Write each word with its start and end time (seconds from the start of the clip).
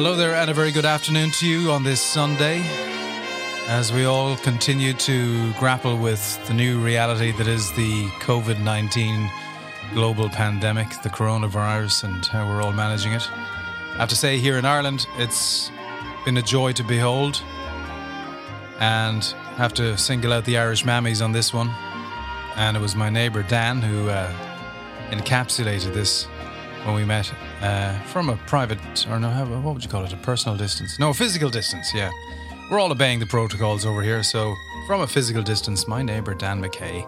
Hello 0.00 0.14
there, 0.14 0.36
and 0.36 0.48
a 0.48 0.54
very 0.54 0.70
good 0.70 0.84
afternoon 0.84 1.32
to 1.32 1.44
you 1.48 1.72
on 1.72 1.82
this 1.82 2.00
Sunday 2.00 2.60
as 3.66 3.92
we 3.92 4.04
all 4.04 4.36
continue 4.36 4.92
to 4.92 5.52
grapple 5.54 5.98
with 5.98 6.46
the 6.46 6.54
new 6.54 6.78
reality 6.78 7.32
that 7.32 7.48
is 7.48 7.72
the 7.72 8.04
COVID 8.20 8.62
19 8.62 9.28
global 9.94 10.28
pandemic, 10.28 10.88
the 11.02 11.08
coronavirus, 11.08 12.04
and 12.04 12.24
how 12.26 12.46
we're 12.46 12.62
all 12.62 12.70
managing 12.70 13.12
it. 13.12 13.28
I 13.28 13.96
have 13.96 14.08
to 14.10 14.14
say, 14.14 14.38
here 14.38 14.56
in 14.56 14.64
Ireland, 14.64 15.04
it's 15.16 15.72
been 16.24 16.36
a 16.36 16.42
joy 16.42 16.70
to 16.74 16.84
behold, 16.84 17.42
and 18.78 19.24
have 19.56 19.74
to 19.74 19.98
single 19.98 20.32
out 20.32 20.44
the 20.44 20.58
Irish 20.58 20.84
mammies 20.84 21.24
on 21.24 21.32
this 21.32 21.52
one. 21.52 21.70
And 22.54 22.76
it 22.76 22.80
was 22.80 22.94
my 22.94 23.10
neighbour 23.10 23.42
Dan 23.42 23.82
who 23.82 24.08
uh, 24.08 24.32
encapsulated 25.10 25.92
this 25.92 26.28
when 26.84 26.94
we 26.94 27.04
met 27.04 27.32
uh, 27.60 27.98
from 28.04 28.28
a 28.28 28.36
private, 28.46 28.78
or 29.08 29.18
no, 29.18 29.30
what 29.62 29.74
would 29.74 29.84
you 29.84 29.90
call 29.90 30.04
it? 30.04 30.12
A 30.12 30.16
personal 30.18 30.56
distance? 30.56 30.98
No, 30.98 31.10
a 31.10 31.14
physical 31.14 31.50
distance, 31.50 31.92
yeah. 31.94 32.10
We're 32.70 32.78
all 32.78 32.92
obeying 32.92 33.18
the 33.18 33.26
protocols 33.26 33.86
over 33.86 34.02
here, 34.02 34.22
so 34.22 34.54
from 34.86 35.00
a 35.00 35.06
physical 35.06 35.42
distance, 35.42 35.88
my 35.88 36.02
neighbour 36.02 36.34
Dan 36.34 36.62
McKay 36.62 37.06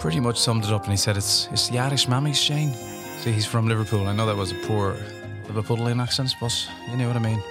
pretty 0.00 0.20
much 0.20 0.38
summed 0.38 0.64
it 0.64 0.70
up 0.70 0.82
and 0.82 0.90
he 0.90 0.96
said, 0.96 1.16
It's, 1.16 1.48
it's 1.50 1.68
the 1.68 1.78
Irish 1.78 2.06
mammies, 2.06 2.36
Shane. 2.36 2.74
See, 3.20 3.32
he's 3.32 3.46
from 3.46 3.66
Liverpool. 3.68 4.06
I 4.06 4.12
know 4.12 4.26
that 4.26 4.36
was 4.36 4.52
a 4.52 4.54
poor 4.66 4.94
Liverpoolian 5.46 6.02
accent, 6.02 6.34
but 6.40 6.54
you 6.90 6.96
know 6.96 7.06
what 7.06 7.16
I 7.16 7.20
mean. 7.20 7.42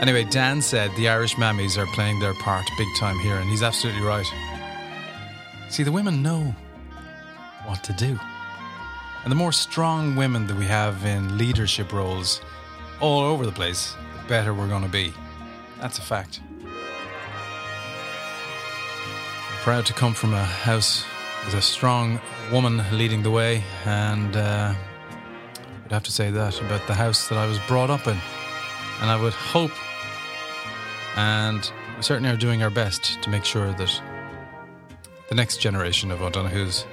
Anyway, 0.00 0.24
Dan 0.24 0.62
said 0.62 0.90
the 0.96 1.08
Irish 1.08 1.34
mammies 1.36 1.78
are 1.78 1.86
playing 1.86 2.20
their 2.20 2.34
part 2.34 2.64
big 2.78 2.88
time 2.98 3.18
here, 3.18 3.36
and 3.36 3.48
he's 3.48 3.62
absolutely 3.62 4.02
right. 4.02 4.26
See, 5.70 5.82
the 5.82 5.92
women 5.92 6.22
know 6.22 6.54
what 7.66 7.82
to 7.84 7.92
do. 7.92 8.18
And 9.22 9.30
the 9.30 9.36
more 9.36 9.52
strong 9.52 10.16
women 10.16 10.46
that 10.48 10.56
we 10.56 10.64
have 10.64 11.04
in 11.04 11.38
leadership 11.38 11.92
roles 11.92 12.40
all 13.00 13.20
over 13.20 13.46
the 13.46 13.52
place, 13.52 13.94
the 14.20 14.28
better 14.28 14.52
we're 14.52 14.68
going 14.68 14.82
to 14.82 14.88
be. 14.88 15.12
That's 15.80 15.98
a 15.98 16.02
fact. 16.02 16.40
I'm 19.48 19.58
proud 19.60 19.86
to 19.86 19.92
come 19.92 20.12
from 20.14 20.34
a 20.34 20.44
house 20.44 21.04
with 21.44 21.54
a 21.54 21.62
strong 21.62 22.20
woman 22.50 22.84
leading 22.92 23.22
the 23.22 23.30
way, 23.30 23.62
and 23.84 24.36
uh, 24.36 24.74
I'd 25.84 25.92
have 25.92 26.02
to 26.04 26.12
say 26.12 26.30
that 26.30 26.60
about 26.60 26.86
the 26.86 26.94
house 26.94 27.28
that 27.28 27.38
I 27.38 27.46
was 27.46 27.58
brought 27.60 27.90
up 27.90 28.06
in. 28.06 28.16
And 29.00 29.10
I 29.10 29.20
would 29.20 29.32
hope, 29.32 29.72
and 31.16 31.70
we 31.96 32.02
certainly 32.02 32.30
are 32.30 32.36
doing 32.36 32.62
our 32.62 32.70
best 32.70 33.22
to 33.22 33.30
make 33.30 33.44
sure 33.44 33.72
that 33.72 34.02
the 35.28 35.34
next 35.34 35.58
generation 35.58 36.10
of 36.10 36.22
O'Donoghue's 36.22 36.86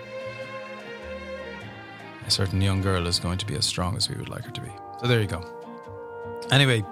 a 2.30 2.32
certain 2.32 2.62
young 2.62 2.80
girl 2.80 3.08
is 3.08 3.18
going 3.18 3.40
to 3.40 3.46
be 3.48 3.56
as 3.56 3.66
strong 3.66 3.98
as 3.98 4.08
we 4.08 4.16
would 4.16 4.30
like 4.30 4.44
her 4.44 4.52
to 4.52 4.62
be. 4.62 4.72
So 5.02 5.08
there 5.08 5.20
you 5.20 5.26
go. 5.26 5.42
Anyway, 6.52 6.86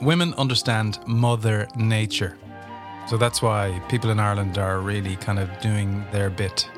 women 0.00 0.32
understand 0.34 1.00
Mother 1.08 1.66
Nature. 1.74 2.38
So 3.08 3.16
that's 3.16 3.42
why 3.42 3.82
people 3.88 4.10
in 4.10 4.20
Ireland 4.20 4.58
are 4.58 4.78
really 4.78 5.16
kind 5.16 5.40
of 5.40 5.48
doing 5.60 6.04
their 6.12 6.30
bit. 6.30 6.70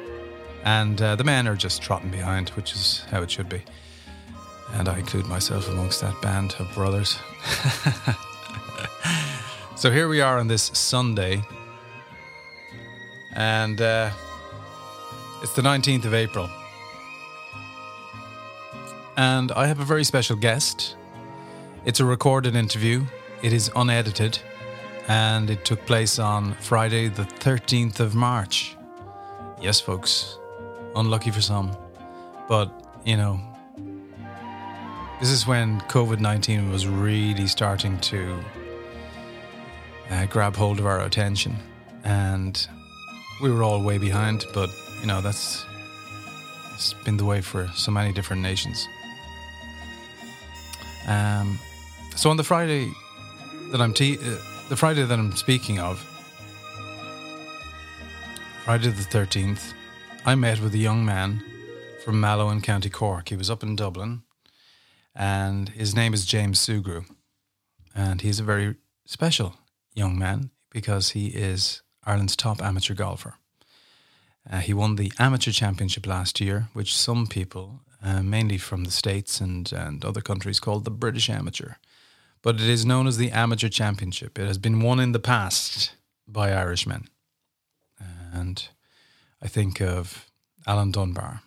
And 0.64 1.00
uh, 1.02 1.16
the 1.16 1.24
men 1.24 1.46
are 1.46 1.54
just 1.54 1.82
trotting 1.82 2.10
behind, 2.10 2.48
which 2.50 2.72
is 2.72 3.04
how 3.10 3.20
it 3.20 3.30
should 3.30 3.50
be. 3.50 3.62
And 4.72 4.88
I 4.88 4.98
include 4.98 5.26
myself 5.26 5.68
amongst 5.68 6.00
that 6.00 6.18
band 6.22 6.56
of 6.58 6.72
brothers. 6.74 7.18
so 9.76 9.90
here 9.90 10.08
we 10.08 10.22
are 10.22 10.38
on 10.38 10.48
this 10.48 10.70
Sunday. 10.72 11.42
And 13.34 13.82
uh, 13.82 14.10
it's 15.42 15.52
the 15.52 15.62
19th 15.62 16.06
of 16.06 16.14
April. 16.14 16.48
And 19.18 19.50
I 19.50 19.66
have 19.66 19.80
a 19.80 19.84
very 19.84 20.04
special 20.04 20.36
guest. 20.36 20.94
It's 21.84 21.98
a 21.98 22.04
recorded 22.04 22.54
interview, 22.54 23.04
it 23.42 23.52
is 23.52 23.68
unedited, 23.74 24.38
and 25.08 25.50
it 25.50 25.64
took 25.64 25.84
place 25.86 26.20
on 26.20 26.54
Friday, 26.60 27.08
the 27.08 27.24
13th 27.24 27.98
of 27.98 28.14
March. 28.14 28.76
Yes, 29.60 29.80
folks, 29.80 30.38
unlucky 30.94 31.32
for 31.32 31.40
some. 31.40 31.76
But, 32.48 32.70
you 33.04 33.16
know, 33.16 33.40
this 35.18 35.30
is 35.30 35.48
when 35.48 35.80
COVID 35.88 36.20
19 36.20 36.70
was 36.70 36.86
really 36.86 37.48
starting 37.48 37.98
to 37.98 38.38
uh, 40.10 40.26
grab 40.26 40.54
hold 40.54 40.78
of 40.78 40.86
our 40.86 41.00
attention. 41.00 41.56
And 42.04 42.68
we 43.42 43.50
were 43.50 43.64
all 43.64 43.82
way 43.82 43.98
behind, 43.98 44.44
but, 44.54 44.70
you 45.00 45.08
know, 45.08 45.20
that's 45.20 45.66
it's 46.74 46.94
been 47.04 47.16
the 47.16 47.24
way 47.24 47.40
for 47.40 47.66
so 47.74 47.90
many 47.90 48.12
different 48.12 48.42
nations. 48.42 48.86
Um, 51.08 51.58
so 52.16 52.28
on 52.28 52.36
the 52.36 52.44
Friday 52.44 52.92
that 53.72 53.80
I'm 53.80 53.94
te- 53.94 54.18
uh, 54.18 54.36
the 54.68 54.76
Friday 54.76 55.04
that 55.04 55.18
I'm 55.18 55.34
speaking 55.34 55.80
of, 55.80 55.98
Friday 58.64 58.90
the 58.90 59.02
thirteenth, 59.02 59.72
I 60.26 60.34
met 60.34 60.60
with 60.60 60.74
a 60.74 60.78
young 60.78 61.06
man 61.06 61.42
from 62.04 62.20
Mallow 62.20 62.50
in 62.50 62.60
County 62.60 62.90
Cork. 62.90 63.30
He 63.30 63.36
was 63.36 63.48
up 63.48 63.62
in 63.62 63.74
Dublin, 63.74 64.22
and 65.14 65.70
his 65.70 65.94
name 65.94 66.12
is 66.12 66.26
James 66.26 66.60
Sugrue, 66.60 67.06
and 67.94 68.20
he's 68.20 68.38
a 68.38 68.44
very 68.44 68.76
special 69.06 69.56
young 69.94 70.18
man 70.18 70.50
because 70.70 71.10
he 71.10 71.28
is 71.28 71.80
Ireland's 72.04 72.36
top 72.36 72.60
amateur 72.60 72.92
golfer. 72.92 73.34
Uh, 74.50 74.58
he 74.58 74.74
won 74.74 74.96
the 74.96 75.10
amateur 75.18 75.52
championship 75.52 76.06
last 76.06 76.38
year, 76.38 76.68
which 76.74 76.94
some 76.94 77.26
people 77.26 77.80
uh, 78.02 78.22
mainly 78.22 78.58
from 78.58 78.84
the 78.84 78.90
States 78.90 79.40
and, 79.40 79.72
and 79.72 80.04
other 80.04 80.20
countries, 80.20 80.60
called 80.60 80.84
the 80.84 80.90
British 80.90 81.28
Amateur. 81.28 81.74
But 82.42 82.56
it 82.56 82.68
is 82.68 82.86
known 82.86 83.06
as 83.06 83.16
the 83.16 83.30
Amateur 83.30 83.68
Championship. 83.68 84.38
It 84.38 84.46
has 84.46 84.58
been 84.58 84.80
won 84.80 85.00
in 85.00 85.12
the 85.12 85.18
past 85.18 85.92
by 86.26 86.52
Irishmen. 86.52 87.08
And 88.32 88.68
I 89.42 89.48
think 89.48 89.80
of 89.80 90.26
Alan 90.66 90.92
Dunbar, 90.92 91.42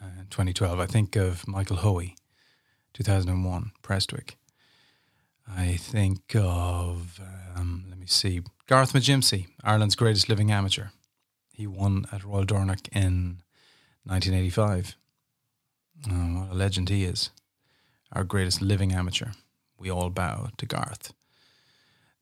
uh, 0.00 0.24
2012. 0.30 0.80
I 0.80 0.86
think 0.86 1.16
of 1.16 1.46
Michael 1.46 1.76
Hoey, 1.76 2.16
2001, 2.94 3.72
Prestwick. 3.82 4.36
I 5.48 5.76
think 5.76 6.34
of, 6.34 7.20
um, 7.54 7.84
let 7.88 7.98
me 7.98 8.06
see, 8.06 8.42
Garth 8.66 8.92
McGimpsey, 8.92 9.48
Ireland's 9.62 9.96
greatest 9.96 10.28
living 10.28 10.50
amateur. 10.50 10.88
He 11.52 11.66
won 11.66 12.06
at 12.12 12.24
Royal 12.24 12.44
Dornoch 12.44 12.88
in 12.92 13.42
1985. 14.04 14.96
Oh, 16.10 16.40
what 16.40 16.50
a 16.50 16.54
legend 16.54 16.88
he 16.88 17.04
is. 17.04 17.30
Our 18.12 18.24
greatest 18.24 18.60
living 18.60 18.92
amateur. 18.92 19.30
We 19.78 19.90
all 19.90 20.10
bow 20.10 20.48
to 20.56 20.66
Garth. 20.66 21.12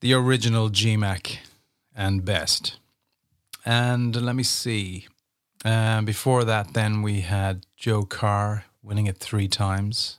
The 0.01 0.15
original 0.15 0.71
GMAC 0.71 1.39
and 1.95 2.25
best. 2.25 2.79
And 3.65 4.15
let 4.17 4.35
me 4.35 4.43
see. 4.43 5.07
Uh, 5.65 6.01
before 6.03 6.45
that, 6.45 6.73
then 6.73 7.03
we 7.03 7.21
had 7.21 7.67
Joe 7.77 8.05
Carr 8.05 8.65
winning 8.83 9.07
it 9.07 9.19
three 9.19 9.49
times. 9.49 10.19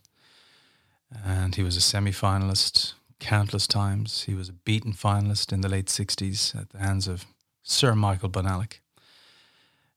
And 1.25 1.55
he 1.55 1.63
was 1.63 1.75
a 1.75 1.81
semi 1.81 2.11
finalist 2.11 2.93
countless 3.19 3.67
times. 3.67 4.23
He 4.23 4.33
was 4.33 4.49
a 4.49 4.53
beaten 4.53 4.93
finalist 4.93 5.51
in 5.51 5.61
the 5.61 5.69
late 5.69 5.87
60s 5.87 6.55
at 6.59 6.69
the 6.69 6.79
hands 6.79 7.07
of 7.07 7.25
Sir 7.63 7.95
Michael 7.95 8.29
Bonallack. 8.29 8.79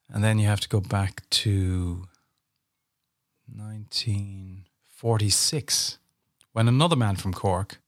And 0.08 0.22
then 0.22 0.38
you 0.38 0.46
have 0.46 0.60
to 0.60 0.68
go 0.68 0.80
back 0.80 1.28
to 1.30 2.06
1946, 3.52 5.98
when 6.52 6.68
another 6.68 6.96
man 6.96 7.16
from 7.16 7.34
Cork, 7.34 7.80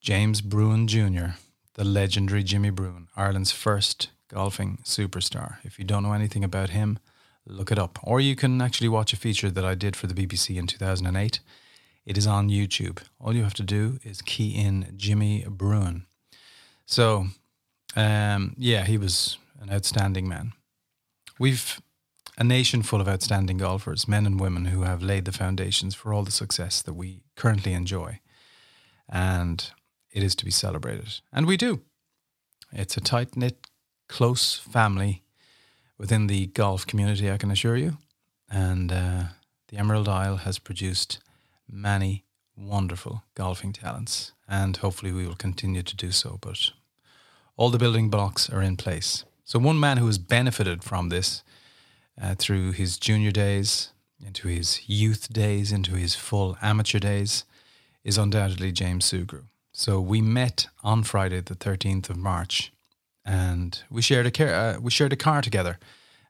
James 0.00 0.40
Bruen 0.40 0.88
Jr., 0.88 1.36
the 1.74 1.84
legendary 1.84 2.42
Jimmy 2.42 2.70
Bruen, 2.70 3.08
Ireland's 3.16 3.52
first 3.52 4.10
golfing 4.28 4.78
superstar. 4.84 5.56
If 5.62 5.78
you 5.78 5.84
don't 5.84 6.02
know 6.02 6.12
anything 6.12 6.44
about 6.44 6.70
him, 6.70 6.98
look 7.46 7.70
it 7.70 7.78
up. 7.78 7.98
Or 8.02 8.20
you 8.20 8.34
can 8.34 8.60
actually 8.60 8.88
watch 8.88 9.12
a 9.12 9.16
feature 9.16 9.50
that 9.50 9.64
I 9.64 9.74
did 9.74 9.96
for 9.96 10.06
the 10.06 10.14
BBC 10.14 10.56
in 10.56 10.66
2008. 10.66 11.40
It 12.04 12.18
is 12.18 12.26
on 12.26 12.48
YouTube. 12.48 12.98
All 13.20 13.34
you 13.34 13.44
have 13.44 13.54
to 13.54 13.62
do 13.62 13.98
is 14.02 14.22
key 14.22 14.50
in 14.50 14.94
Jimmy 14.96 15.46
Bruen. 15.48 16.06
So, 16.84 17.26
um, 17.94 18.54
yeah, 18.58 18.84
he 18.84 18.98
was 18.98 19.38
an 19.60 19.70
outstanding 19.70 20.28
man. 20.28 20.52
We've 21.38 21.80
a 22.38 22.44
nation 22.44 22.82
full 22.82 23.00
of 23.00 23.08
outstanding 23.08 23.58
golfers, 23.58 24.08
men 24.08 24.26
and 24.26 24.40
women 24.40 24.66
who 24.66 24.82
have 24.82 25.02
laid 25.02 25.24
the 25.24 25.32
foundations 25.32 25.94
for 25.94 26.12
all 26.12 26.24
the 26.24 26.30
success 26.30 26.82
that 26.82 26.94
we 26.94 27.20
currently 27.36 27.72
enjoy. 27.72 28.20
And 29.08 29.70
it 30.10 30.22
is 30.22 30.34
to 30.36 30.44
be 30.44 30.50
celebrated. 30.50 31.20
And 31.32 31.46
we 31.46 31.56
do. 31.56 31.82
It's 32.72 32.96
a 32.96 33.00
tight 33.00 33.36
knit, 33.36 33.66
close 34.08 34.58
family 34.58 35.22
within 35.98 36.26
the 36.26 36.46
golf 36.46 36.86
community, 36.86 37.30
I 37.30 37.36
can 37.36 37.50
assure 37.50 37.76
you. 37.76 37.98
And 38.50 38.90
uh, 38.90 39.24
the 39.68 39.76
Emerald 39.76 40.08
Isle 40.08 40.38
has 40.38 40.58
produced 40.58 41.18
many 41.70 42.24
wonderful 42.56 43.24
golfing 43.34 43.72
talents. 43.72 44.32
And 44.48 44.76
hopefully 44.78 45.12
we 45.12 45.26
will 45.26 45.36
continue 45.36 45.82
to 45.82 45.96
do 45.96 46.10
so. 46.10 46.38
But 46.40 46.70
all 47.56 47.70
the 47.70 47.78
building 47.78 48.08
blocks 48.08 48.50
are 48.50 48.62
in 48.62 48.76
place. 48.76 49.24
So, 49.44 49.58
one 49.58 49.78
man 49.78 49.98
who 49.98 50.06
has 50.06 50.18
benefited 50.18 50.82
from 50.82 51.08
this 51.08 51.42
uh, 52.20 52.34
through 52.36 52.72
his 52.72 52.98
junior 52.98 53.30
days, 53.30 53.92
into 54.24 54.48
his 54.48 54.88
youth 54.88 55.32
days, 55.32 55.72
into 55.72 55.94
his 55.94 56.14
full 56.14 56.56
amateur 56.62 56.98
days, 56.98 57.44
is 58.04 58.18
undoubtedly 58.18 58.72
James 58.72 59.04
Sugrue. 59.10 59.44
So 59.72 60.00
we 60.00 60.20
met 60.20 60.66
on 60.82 61.02
Friday, 61.02 61.40
the 61.40 61.54
13th 61.54 62.10
of 62.10 62.16
March, 62.16 62.72
and 63.24 63.82
we 63.90 64.02
shared 64.02 64.26
a 64.26 64.30
car, 64.30 64.48
uh, 64.48 64.80
we 64.80 64.90
shared 64.90 65.12
a 65.12 65.16
car 65.16 65.40
together 65.42 65.78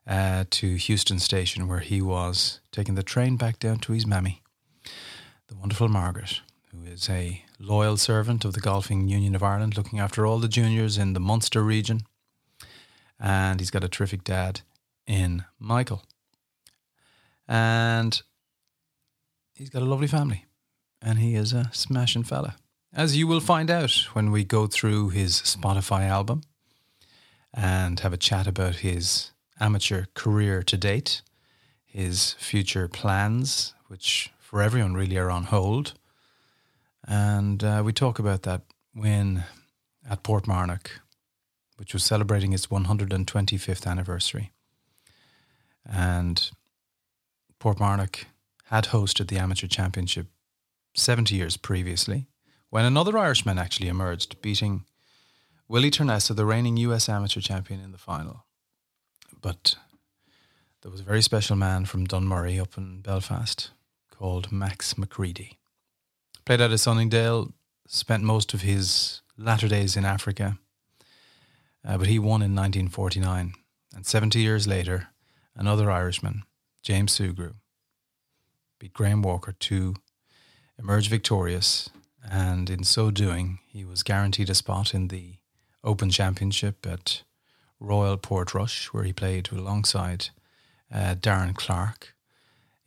uh, 0.07 0.45
to 0.51 0.75
Heuston 0.75 1.19
Station, 1.19 1.67
where 1.67 1.79
he 1.79 2.01
was 2.01 2.59
taking 2.71 2.95
the 2.95 3.03
train 3.03 3.35
back 3.35 3.59
down 3.59 3.79
to 3.79 3.93
his 3.93 4.07
mammy, 4.07 4.41
the 5.47 5.55
wonderful 5.55 5.89
Margaret, 5.89 6.41
who 6.71 6.89
is 6.89 7.09
a 7.09 7.43
loyal 7.59 7.97
servant 7.97 8.45
of 8.45 8.53
the 8.53 8.61
Golfing 8.61 9.07
Union 9.07 9.35
of 9.35 9.43
Ireland, 9.43 9.77
looking 9.77 9.99
after 9.99 10.25
all 10.25 10.39
the 10.39 10.47
juniors 10.47 10.97
in 10.97 11.13
the 11.13 11.19
Munster 11.19 11.63
region. 11.63 12.01
And 13.19 13.59
he's 13.59 13.71
got 13.71 13.83
a 13.83 13.89
terrific 13.89 14.23
dad 14.23 14.61
in 15.07 15.45
Michael. 15.59 16.03
And 17.47 18.21
he's 19.53 19.69
got 19.69 19.81
a 19.81 19.85
lovely 19.85 20.07
family. 20.07 20.45
And 21.01 21.19
he 21.19 21.35
is 21.35 21.53
a 21.53 21.69
smashing 21.73 22.23
fella. 22.23 22.55
As 22.93 23.17
you 23.17 23.27
will 23.27 23.39
find 23.39 23.69
out 23.69 23.91
when 24.13 24.31
we 24.31 24.43
go 24.43 24.67
through 24.67 25.09
his 25.09 25.41
Spotify 25.41 26.07
album 26.07 26.43
and 27.53 27.99
have 27.99 28.13
a 28.13 28.17
chat 28.17 28.47
about 28.47 28.77
his 28.77 29.31
amateur 29.59 30.05
career 30.13 30.63
to 30.63 30.77
date, 30.77 31.21
his 31.85 32.33
future 32.33 32.87
plans, 32.87 33.73
which 33.87 34.31
for 34.39 34.61
everyone 34.61 34.93
really 34.93 35.17
are 35.17 35.31
on 35.31 35.45
hold. 35.45 35.93
And 37.07 37.63
uh, 37.63 37.81
we 37.83 37.93
talk 37.93 38.19
about 38.19 38.43
that 38.43 38.61
win 38.95 39.43
at 40.09 40.23
Port 40.23 40.45
Portmarnock, 40.45 40.87
which 41.77 41.93
was 41.93 42.03
celebrating 42.03 42.53
its 42.53 42.67
125th 42.67 43.87
anniversary. 43.87 44.51
And 45.85 46.51
Portmarnock 47.59 48.25
had 48.65 48.85
hosted 48.85 49.27
the 49.27 49.37
Amateur 49.37 49.67
Championship 49.67 50.27
70 50.95 51.35
years 51.35 51.57
previously, 51.57 52.27
when 52.69 52.85
another 52.85 53.17
Irishman 53.17 53.57
actually 53.57 53.87
emerged, 53.87 54.41
beating 54.41 54.85
Willie 55.67 55.91
Turnesa, 55.91 56.35
the 56.35 56.45
reigning 56.45 56.77
US 56.77 57.09
Amateur 57.09 57.39
Champion, 57.39 57.79
in 57.79 57.91
the 57.91 57.97
final. 57.97 58.45
But 59.41 59.75
there 60.81 60.91
was 60.91 61.01
a 61.01 61.05
very 61.05 61.21
special 61.21 61.55
man 61.55 61.85
from 61.85 62.07
Dunmurry 62.07 62.61
up 62.61 62.77
in 62.77 63.01
Belfast 63.01 63.71
called 64.11 64.51
Max 64.51 64.97
McCready. 64.97 65.59
Played 66.45 66.61
out 66.61 66.71
of 66.71 66.79
Sunningdale, 66.79 67.53
spent 67.87 68.23
most 68.23 68.53
of 68.53 68.61
his 68.61 69.21
latter 69.37 69.67
days 69.67 69.95
in 69.95 70.05
Africa, 70.05 70.57
uh, 71.85 71.97
but 71.97 72.07
he 72.07 72.19
won 72.19 72.41
in 72.41 72.55
1949. 72.55 73.53
And 73.95 74.05
70 74.05 74.39
years 74.39 74.67
later, 74.67 75.09
another 75.55 75.91
Irishman, 75.91 76.43
James 76.81 77.17
Sugrue, 77.17 77.55
beat 78.79 78.93
Graham 78.93 79.21
Walker 79.21 79.53
to 79.53 79.95
emerge 80.77 81.09
victorious. 81.09 81.89
And 82.29 82.69
in 82.69 82.83
so 82.83 83.11
doing, 83.11 83.59
he 83.67 83.83
was 83.83 84.03
guaranteed 84.03 84.49
a 84.49 84.55
spot 84.55 84.93
in 84.93 85.09
the 85.09 85.35
Open 85.83 86.09
Championship 86.09 86.85
at 86.85 87.23
Royal 87.79 88.17
Portrush, 88.17 88.87
where 88.87 89.03
he 89.03 89.11
played 89.11 89.51
alongside 89.51 90.29
uh, 90.91 91.15
Darren 91.15 91.55
Clarke 91.55 92.13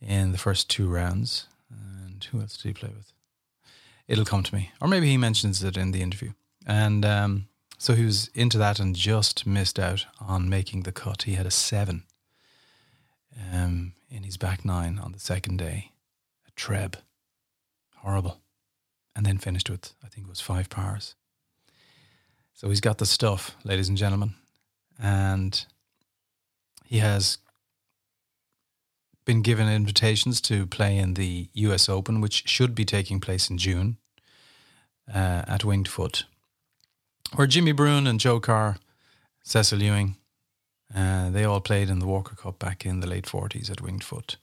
in 0.01 0.31
the 0.31 0.37
first 0.37 0.69
two 0.69 0.87
rounds. 0.87 1.47
And 1.69 2.23
who 2.23 2.41
else 2.41 2.57
did 2.57 2.69
he 2.69 2.73
play 2.73 2.89
with? 2.89 3.13
It'll 4.07 4.25
come 4.25 4.43
to 4.43 4.55
me. 4.55 4.71
Or 4.81 4.87
maybe 4.87 5.07
he 5.07 5.17
mentions 5.17 5.63
it 5.63 5.77
in 5.77 5.91
the 5.91 6.01
interview. 6.01 6.31
And 6.65 7.05
um, 7.05 7.47
so 7.77 7.93
he 7.93 8.05
was 8.05 8.29
into 8.33 8.57
that 8.57 8.79
and 8.79 8.95
just 8.95 9.45
missed 9.45 9.77
out 9.77 10.05
on 10.19 10.49
making 10.49 10.83
the 10.83 10.91
cut. 10.91 11.23
He 11.23 11.33
had 11.33 11.45
a 11.45 11.51
seven 11.51 12.03
um, 13.53 13.93
in 14.09 14.23
his 14.23 14.37
back 14.37 14.65
nine 14.65 14.99
on 14.99 15.11
the 15.11 15.19
second 15.19 15.57
day, 15.57 15.91
a 16.47 16.51
treb. 16.51 16.97
Horrible. 17.97 18.39
And 19.15 19.25
then 19.25 19.37
finished 19.37 19.69
with, 19.69 19.93
I 20.03 20.07
think 20.07 20.27
it 20.27 20.29
was 20.29 20.41
five 20.41 20.69
pars. 20.69 21.15
So 22.53 22.69
he's 22.69 22.81
got 22.81 22.99
the 22.99 23.05
stuff, 23.05 23.55
ladies 23.63 23.89
and 23.89 23.97
gentlemen 23.97 24.35
and 24.99 25.65
he 26.85 26.99
has 26.99 27.37
been 29.25 29.41
given 29.41 29.67
invitations 29.67 30.39
to 30.41 30.65
play 30.65 30.97
in 30.97 31.15
the 31.15 31.49
US 31.53 31.89
Open, 31.89 32.21
which 32.21 32.47
should 32.47 32.73
be 32.73 32.85
taking 32.85 33.19
place 33.19 33.49
in 33.49 33.57
June 33.57 33.97
uh, 35.13 35.43
at 35.47 35.65
Winged 35.65 35.87
Foot, 35.87 36.25
where 37.35 37.47
Jimmy 37.47 37.73
Bruen 37.73 38.07
and 38.07 38.19
Joe 38.19 38.39
Carr, 38.39 38.77
Cecil 39.43 39.81
Ewing, 39.81 40.15
uh, 40.95 41.29
they 41.29 41.43
all 41.43 41.61
played 41.61 41.89
in 41.89 41.99
the 41.99 42.07
Walker 42.07 42.35
Cup 42.35 42.59
back 42.59 42.85
in 42.85 42.99
the 42.99 43.07
late 43.07 43.25
40s 43.25 43.69
at 43.69 43.81
Winged 43.81 44.03
Foot. 44.03 44.37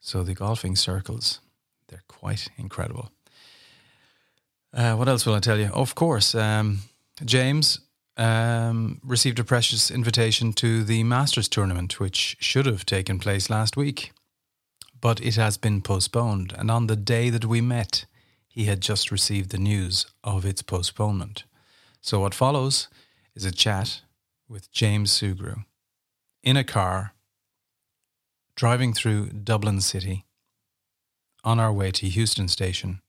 So 0.00 0.22
the 0.22 0.34
golfing 0.34 0.76
circles, 0.76 1.40
they're 1.88 2.04
quite 2.08 2.48
incredible. 2.56 3.10
Uh, 4.72 4.94
what 4.94 5.08
else 5.08 5.26
will 5.26 5.34
I 5.34 5.40
tell 5.40 5.58
you? 5.58 5.66
Of 5.66 5.94
course, 5.94 6.34
um, 6.34 6.80
James 7.24 7.80
um, 8.16 9.00
received 9.04 9.38
a 9.38 9.44
precious 9.44 9.90
invitation 9.90 10.52
to 10.54 10.84
the 10.84 11.04
Masters 11.04 11.48
tournament, 11.48 12.00
which 12.00 12.36
should 12.40 12.66
have 12.66 12.84
taken 12.84 13.18
place 13.18 13.48
last 13.48 13.76
week. 13.76 14.12
But 15.00 15.20
it 15.20 15.36
has 15.36 15.56
been 15.56 15.80
postponed, 15.80 16.52
and 16.58 16.70
on 16.70 16.88
the 16.88 16.96
day 16.96 17.30
that 17.30 17.44
we 17.44 17.60
met, 17.60 18.04
he 18.48 18.64
had 18.64 18.80
just 18.80 19.12
received 19.12 19.50
the 19.50 19.58
news 19.58 20.06
of 20.24 20.44
its 20.44 20.62
postponement. 20.62 21.44
So, 22.00 22.18
what 22.18 22.34
follows 22.34 22.88
is 23.36 23.44
a 23.44 23.52
chat 23.52 24.00
with 24.48 24.70
James 24.72 25.10
Sugrue 25.10 25.64
in 26.42 26.56
a 26.56 26.64
car 26.64 27.14
driving 28.56 28.92
through 28.92 29.26
Dublin 29.30 29.80
City 29.80 30.24
on 31.44 31.60
our 31.60 31.72
way 31.72 31.90
to 31.92 32.06
Heuston 32.06 32.48
Station 32.48 33.00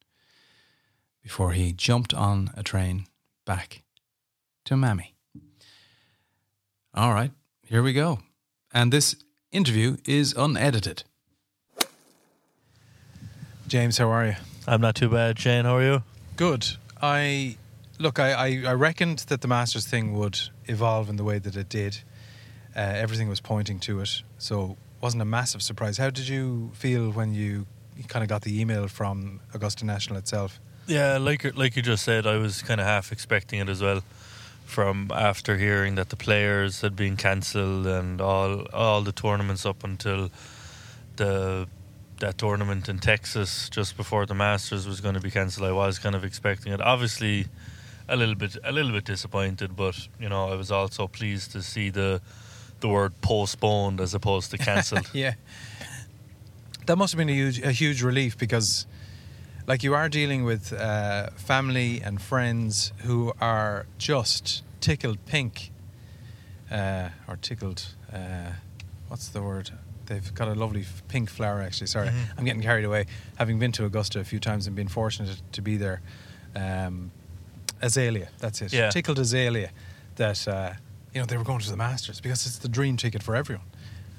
before 1.24 1.54
he 1.54 1.74
jumped 1.74 2.14
on 2.14 2.52
a 2.56 2.64
train 2.64 3.06
back 3.46 3.84
to 4.66 4.78
Mammy. 4.78 5.16
All 6.94 7.14
right, 7.14 7.32
here 7.64 7.82
we 7.82 7.94
go. 7.94 8.20
And 8.74 8.92
this 8.92 9.16
interview 9.52 9.98
is 10.06 10.34
unedited. 10.34 11.04
James, 13.68 13.98
how 13.98 14.10
are 14.10 14.26
you? 14.26 14.36
I'm 14.68 14.82
not 14.82 14.96
too 14.96 15.10
bad. 15.10 15.40
Shane, 15.40 15.66
how 15.66 15.78
are 15.78 15.84
you? 15.84 16.04
Good. 16.36 16.68
I 17.02 17.58
look. 18.00 18.18
I, 18.20 18.32
I, 18.32 18.64
I 18.68 18.74
reckoned 18.74 19.20
that 19.28 19.42
the 19.42 19.48
Masters 19.48 19.86
thing 19.86 20.14
would 20.14 20.40
evolve 20.66 21.10
in 21.10 21.18
the 21.18 21.24
way 21.24 21.38
that 21.38 21.56
it 21.56 21.70
did. 21.70 22.00
Uh, 22.76 22.80
everything 22.80 23.30
was 23.30 23.40
pointing 23.40 23.80
to 23.82 24.00
it, 24.00 24.24
so 24.38 24.78
wasn't 25.02 25.22
a 25.22 25.26
massive 25.26 25.62
surprise. 25.62 25.98
How 25.98 26.10
did 26.10 26.28
you 26.28 26.72
feel 26.74 27.12
when 27.12 27.34
you 27.34 27.66
kind 28.08 28.24
of 28.24 28.30
got 28.30 28.42
the 28.42 28.60
email 28.60 28.88
from 28.88 29.42
Augusta 29.54 29.86
National 29.86 30.18
itself? 30.18 30.60
Yeah, 30.88 31.18
like 31.18 31.56
like 31.56 31.76
you 31.76 31.82
just 31.82 32.04
said, 32.04 32.26
I 32.26 32.38
was 32.38 32.62
kind 32.62 32.82
of 32.82 32.88
half 32.88 33.12
expecting 33.12 33.60
it 33.60 33.70
as 33.70 33.82
well 33.82 34.02
from 34.66 35.12
after 35.14 35.58
hearing 35.58 35.96
that 35.96 36.10
the 36.10 36.16
players 36.16 36.82
had 36.82 36.96
been 36.96 37.18
cancelled 37.18 37.88
and 37.88 38.22
all 38.22 38.62
all 38.74 39.02
the 39.02 39.12
tournaments 39.12 39.66
up 39.66 39.84
until 39.84 40.30
the 41.16 41.68
that 42.20 42.38
tournament 42.38 42.90
in 42.90 43.00
Texas 43.00 43.70
just 43.70 43.96
before 43.98 44.26
the 44.26 44.36
Masters 44.36 44.88
was 44.88 45.00
going 45.02 45.16
to 45.16 45.22
be 45.22 45.32
cancelled. 45.32 45.68
I 45.68 45.72
was 45.72 46.00
kind 46.00 46.16
of 46.16 46.24
expecting 46.24 46.74
it. 46.74 46.82
Obviously, 46.82 47.48
a 48.10 48.16
little 48.16 48.36
bit 48.36 48.58
a 48.64 48.72
little 48.72 48.92
bit 48.92 49.06
disappointed, 49.06 49.76
but 49.76 50.08
you 50.20 50.30
know 50.30 50.50
I 50.50 50.56
was 50.56 50.72
also 50.72 51.08
pleased 51.08 51.52
to 51.52 51.62
see 51.62 51.90
the 51.90 52.22
the 52.80 52.88
word 52.88 53.14
postponed 53.22 54.02
as 54.02 54.14
opposed 54.14 54.52
to 54.52 54.58
cancelled. 54.58 55.10
yeah, 55.14 55.34
that 56.86 56.96
must 56.98 57.14
have 57.14 57.18
been 57.18 57.30
a 57.30 57.34
huge 57.34 57.62
a 57.62 57.72
huge 57.72 58.02
relief 58.02 58.38
because 58.38 58.88
like 59.68 59.84
you 59.84 59.94
are 59.94 60.10
dealing 60.10 60.44
with 60.44 60.74
uh, 60.74 61.30
family 61.36 62.02
and 62.02 62.22
friends 62.22 62.92
who 63.04 63.32
are 63.40 63.86
just 64.00 64.64
tickled 64.82 65.24
pink 65.26 65.72
uh, 66.72 67.10
or 67.28 67.38
tickled 67.38 67.86
uh, 68.12 68.52
what's 69.08 69.30
the 69.30 69.42
word 69.42 69.70
they've 70.08 70.34
got 70.34 70.48
a 70.48 70.56
lovely 70.56 70.84
pink 71.08 71.30
flower 71.30 71.62
actually 71.62 71.86
sorry 71.86 72.08
mm-hmm. 72.08 72.40
i'm 72.40 72.46
getting 72.46 72.64
carried 72.64 72.86
away 72.86 73.06
having 73.38 73.60
been 73.60 73.72
to 73.72 73.86
augusta 73.86 74.20
a 74.20 74.24
few 74.24 74.40
times 74.40 74.66
and 74.66 74.76
been 74.76 74.88
fortunate 74.88 75.40
to 75.52 75.62
be 75.62 75.78
there 75.78 76.02
um, 76.56 77.12
azalea 77.82 78.30
that's 78.40 78.62
it 78.62 78.74
yeah. 78.74 78.90
tickled 78.90 79.20
azalea 79.20 79.72
that 80.16 80.48
uh, 80.48 80.74
you 81.14 81.20
know 81.20 81.26
they 81.26 81.38
were 81.38 81.44
going 81.44 81.60
to 81.60 81.70
the 81.70 81.78
masters 81.78 82.20
because 82.20 82.46
it's 82.46 82.58
the 82.58 82.70
dream 82.70 82.98
ticket 82.98 83.24
for 83.24 83.36
everyone 83.36 83.66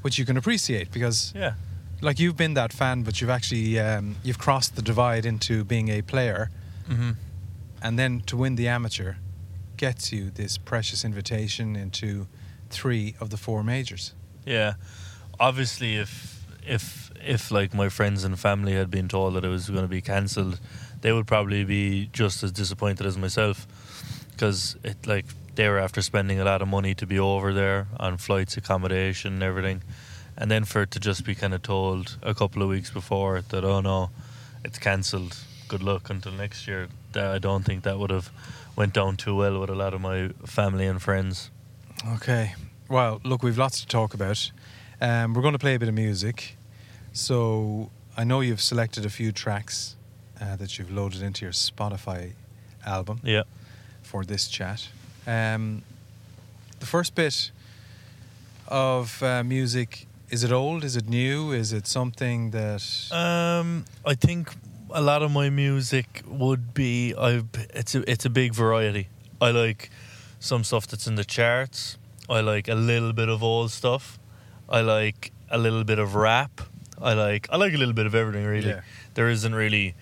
which 0.02 0.18
you 0.18 0.24
can 0.24 0.36
appreciate 0.36 0.90
because 0.90 1.32
yeah 1.34 1.54
like 2.00 2.18
you've 2.18 2.36
been 2.36 2.54
that 2.54 2.72
fan, 2.72 3.02
but 3.02 3.20
you've 3.20 3.30
actually 3.30 3.78
um, 3.78 4.16
you've 4.22 4.38
crossed 4.38 4.76
the 4.76 4.82
divide 4.82 5.26
into 5.26 5.64
being 5.64 5.88
a 5.88 6.02
player, 6.02 6.50
mm-hmm. 6.88 7.10
and 7.82 7.98
then 7.98 8.20
to 8.22 8.36
win 8.36 8.56
the 8.56 8.68
amateur 8.68 9.14
gets 9.76 10.12
you 10.12 10.30
this 10.30 10.58
precious 10.58 11.04
invitation 11.04 11.76
into 11.76 12.26
three 12.70 13.14
of 13.20 13.30
the 13.30 13.36
four 13.36 13.62
majors. 13.62 14.14
Yeah, 14.44 14.74
obviously, 15.38 15.96
if 15.96 16.46
if 16.66 17.09
if 17.24 17.50
like 17.50 17.74
my 17.74 17.88
friends 17.88 18.24
and 18.24 18.38
family 18.38 18.72
had 18.72 18.90
been 18.90 19.08
told 19.08 19.34
that 19.34 19.44
it 19.44 19.48
was 19.48 19.68
going 19.68 19.82
to 19.82 19.88
be 19.88 20.00
cancelled, 20.00 20.60
they 21.00 21.12
would 21.12 21.26
probably 21.26 21.64
be 21.64 22.08
just 22.12 22.42
as 22.42 22.52
disappointed 22.52 23.06
as 23.06 23.16
myself, 23.16 23.66
because 24.32 24.76
it 24.84 25.06
like 25.06 25.26
they 25.54 25.68
were 25.68 25.78
after 25.78 26.02
spending 26.02 26.40
a 26.40 26.44
lot 26.44 26.62
of 26.62 26.68
money 26.68 26.94
to 26.94 27.06
be 27.06 27.18
over 27.18 27.52
there 27.52 27.88
on 27.98 28.16
flights, 28.16 28.56
accommodation, 28.56 29.34
and 29.34 29.42
everything 29.42 29.82
and 30.40 30.50
then 30.50 30.64
for 30.64 30.82
it 30.82 30.90
to 30.92 30.98
just 30.98 31.24
be 31.24 31.34
kind 31.34 31.52
of 31.52 31.62
told 31.62 32.16
a 32.22 32.34
couple 32.34 32.62
of 32.62 32.68
weeks 32.68 32.90
before 32.90 33.42
that 33.42 33.62
oh 33.62 33.80
no, 33.80 34.10
it's 34.64 34.78
cancelled. 34.78 35.36
good 35.68 35.82
luck 35.82 36.10
until 36.10 36.32
next 36.32 36.66
year. 36.66 36.88
I 37.14 37.38
don't 37.38 37.64
think 37.64 37.84
that 37.84 37.98
would 37.98 38.10
have 38.10 38.30
went 38.74 38.94
down 38.94 39.16
too 39.16 39.36
well 39.36 39.60
with 39.60 39.70
a 39.70 39.74
lot 39.74 39.94
of 39.94 40.00
my 40.00 40.30
family 40.46 40.86
and 40.86 41.00
friends. 41.00 41.50
Okay. 42.14 42.54
Well, 42.88 43.20
look, 43.22 43.42
we've 43.42 43.58
lots 43.58 43.80
to 43.80 43.86
talk 43.86 44.14
about. 44.14 44.50
Um, 45.00 45.34
we're 45.34 45.42
going 45.42 45.52
to 45.52 45.58
play 45.58 45.74
a 45.74 45.78
bit 45.78 45.88
of 45.88 45.94
music. 45.94 46.56
So 47.12 47.90
I 48.16 48.24
know 48.24 48.40
you've 48.40 48.60
selected 48.60 49.04
a 49.04 49.10
few 49.10 49.32
tracks 49.32 49.96
uh, 50.40 50.56
that 50.56 50.78
you've 50.78 50.90
loaded 50.90 51.22
into 51.22 51.44
your 51.44 51.52
Spotify 51.52 52.32
album. 52.84 53.20
Yeah. 53.22 53.42
For 54.02 54.24
this 54.24 54.48
chat. 54.48 54.88
Um, 55.26 55.82
the 56.80 56.86
first 56.86 57.14
bit 57.14 57.50
of 58.68 59.22
uh, 59.22 59.44
music 59.44 60.06
is 60.30 60.44
it 60.44 60.52
old? 60.52 60.84
Is 60.84 60.96
it 60.96 61.08
new? 61.08 61.52
Is 61.52 61.72
it 61.72 61.86
something 61.86 62.50
that? 62.52 62.82
Um, 63.10 63.84
I 64.06 64.14
think 64.14 64.54
a 64.90 65.02
lot 65.02 65.22
of 65.22 65.30
my 65.32 65.50
music 65.50 66.22
would 66.26 66.72
be. 66.72 67.14
I 67.18 67.42
it's 67.74 67.94
a 67.94 68.08
it's 68.10 68.24
a 68.24 68.30
big 68.30 68.54
variety. 68.54 69.08
I 69.40 69.50
like 69.50 69.90
some 70.38 70.62
stuff 70.64 70.86
that's 70.86 71.06
in 71.06 71.16
the 71.16 71.24
charts. 71.24 71.98
I 72.28 72.40
like 72.40 72.68
a 72.68 72.74
little 72.74 73.12
bit 73.12 73.28
of 73.28 73.42
old 73.42 73.72
stuff. 73.72 74.18
I 74.68 74.82
like 74.82 75.32
a 75.50 75.58
little 75.58 75.82
bit 75.82 75.98
of 75.98 76.14
rap. 76.14 76.60
I 77.02 77.14
like 77.14 77.48
I 77.50 77.56
like 77.56 77.74
a 77.74 77.76
little 77.78 77.94
bit 77.94 78.06
of 78.06 78.14
everything 78.14 78.44
really. 78.46 78.68
Yeah. 78.68 78.80
There 79.14 79.28
isn't 79.28 79.54
really 79.54 79.94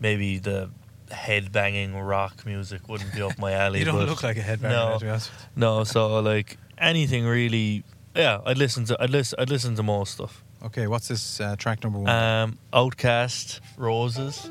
maybe 0.00 0.38
the 0.38 0.70
head 1.10 1.52
banging 1.52 1.96
rock 1.96 2.44
music 2.46 2.88
wouldn't 2.88 3.14
be 3.14 3.22
up 3.22 3.38
my 3.38 3.52
alley. 3.64 3.78
you 3.78 3.84
don't 3.84 4.04
look 4.06 4.22
like 4.22 4.36
a 4.36 4.40
headbanger. 4.40 4.62
No. 4.70 4.98
to 4.98 5.04
be 5.04 5.10
honest. 5.10 5.30
no, 5.56 5.84
so 5.84 6.20
like 6.20 6.56
anything 6.78 7.24
really. 7.24 7.84
Yeah, 8.14 8.40
I'd 8.46 8.58
listen 8.58 8.84
to 8.86 8.96
I'd 9.00 9.10
listen 9.10 9.38
I'd 9.40 9.50
listen 9.50 9.74
to 9.76 9.82
more 9.82 10.06
stuff. 10.06 10.42
Okay, 10.64 10.86
what's 10.86 11.08
this 11.08 11.40
uh, 11.40 11.56
track 11.56 11.82
number 11.84 11.98
one? 11.98 12.08
Um, 12.08 12.58
OutKast, 12.72 13.60
Roses. 13.76 14.48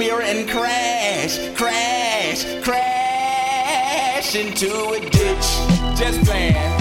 Mirror 0.00 0.22
and 0.22 0.48
crash, 0.48 1.36
crash, 1.54 2.46
crash 2.64 4.34
into 4.34 4.66
a 4.92 5.00
ditch. 5.10 5.98
Just 5.98 6.24
playing. 6.24 6.79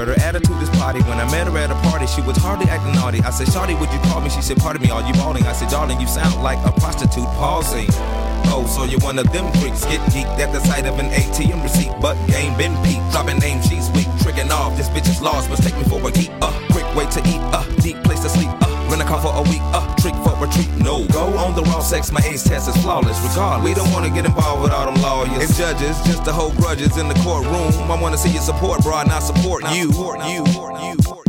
But 0.00 0.16
her 0.16 0.24
attitude 0.24 0.56
is 0.62 0.70
potty. 0.70 1.00
When 1.00 1.18
I 1.20 1.30
met 1.30 1.46
her 1.46 1.58
at 1.58 1.70
a 1.70 1.74
party, 1.90 2.06
she 2.06 2.22
was 2.22 2.36
hardly 2.38 2.64
acting 2.70 2.94
naughty. 2.94 3.20
I 3.20 3.28
said, 3.28 3.48
Shawty, 3.48 3.78
would 3.78 3.92
you 3.92 3.98
call 4.08 4.22
me? 4.22 4.30
She 4.30 4.40
said, 4.40 4.56
Pardon 4.56 4.80
me, 4.80 4.88
are 4.88 5.06
you 5.06 5.12
balling? 5.12 5.44
I 5.44 5.52
said, 5.52 5.68
Darling, 5.68 6.00
you 6.00 6.06
sound 6.06 6.42
like 6.42 6.58
a 6.64 6.72
prostitute 6.80 7.28
pausing. 7.36 7.88
Oh, 8.48 8.64
so 8.66 8.84
you're 8.84 9.00
one 9.00 9.18
of 9.18 9.30
them 9.30 9.52
freaks. 9.60 9.84
Get 9.84 10.00
geeked 10.08 10.40
at 10.40 10.52
the 10.52 10.60
sight 10.60 10.86
of 10.86 10.98
an 10.98 11.10
ATM 11.10 11.62
receipt. 11.62 11.92
But 12.00 12.16
game 12.28 12.56
been 12.56 12.72
peaked. 12.82 13.04
Dropping 13.12 13.40
name, 13.40 13.60
she's 13.60 13.90
weak. 13.90 14.08
Tricking 14.22 14.50
off, 14.50 14.74
this 14.78 14.88
bitch 14.88 15.08
is 15.08 15.20
lost. 15.20 15.50
Mistake 15.50 15.76
me 15.76 15.84
for 15.84 16.00
a 16.00 16.10
geek. 16.10 16.30
Uh, 16.40 16.50
quick 16.72 16.88
way 16.94 17.04
to 17.10 17.20
eat. 17.28 17.42
Uh, 17.52 17.64
deep 17.82 18.02
place 18.02 18.20
to 18.20 18.30
sleep. 18.30 18.59
Rent 18.90 19.02
a 19.02 19.04
car 19.04 19.20
for 19.20 19.32
a 19.32 19.42
week. 19.42 19.62
Uh, 19.72 19.86
trick 19.96 20.14
for 20.24 20.34
retreat. 20.44 20.68
No, 20.78 21.06
go 21.08 21.26
on 21.38 21.54
the 21.54 21.62
raw 21.62 21.80
sex. 21.80 22.10
My 22.10 22.20
ace 22.24 22.42
test 22.42 22.68
is 22.68 22.76
flawless. 22.82 23.20
Regardless, 23.28 23.68
we 23.68 23.74
don't 23.74 23.90
want 23.92 24.04
to 24.04 24.10
get 24.10 24.26
involved 24.26 24.62
with 24.62 24.72
all 24.72 24.90
them 24.90 25.00
lawyers 25.00 25.48
and 25.48 25.54
judges. 25.54 25.96
Just 26.02 26.24
to 26.24 26.32
hold 26.32 26.56
grudges 26.56 26.96
in 26.96 27.06
the 27.06 27.14
courtroom. 27.22 27.72
I 27.90 28.00
want 28.00 28.14
to 28.14 28.18
see 28.18 28.30
your 28.30 28.42
support, 28.42 28.82
bro. 28.82 29.02
Not 29.04 29.22
support 29.22 29.62
you. 29.72 29.92
You. 30.26 30.44
You. 30.44 31.19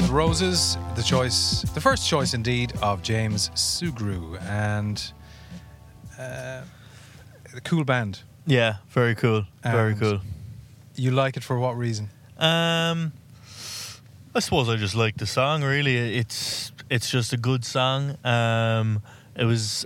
With 0.00 0.08
Roses, 0.08 0.78
the 0.94 1.02
choice, 1.02 1.60
the 1.74 1.80
first 1.80 2.08
choice 2.08 2.32
indeed 2.32 2.72
of 2.80 3.02
James 3.02 3.50
Sugrue, 3.50 4.40
and 4.48 5.12
uh, 6.18 6.62
a 7.54 7.60
cool 7.64 7.84
band. 7.84 8.22
Yeah, 8.46 8.76
very 8.88 9.14
cool. 9.14 9.44
Very 9.62 9.94
cool. 9.94 10.20
You 10.94 11.10
like 11.10 11.36
it 11.36 11.42
for 11.42 11.58
what 11.58 11.76
reason? 11.76 12.08
Um, 12.38 13.12
I 14.34 14.40
suppose 14.40 14.70
I 14.70 14.76
just 14.76 14.94
like 14.94 15.18
the 15.18 15.26
song. 15.26 15.62
Really, 15.62 16.16
it's 16.16 16.72
it's 16.88 17.10
just 17.10 17.34
a 17.34 17.36
good 17.36 17.66
song. 17.66 18.16
Um, 18.24 19.02
it 19.36 19.44
was 19.44 19.84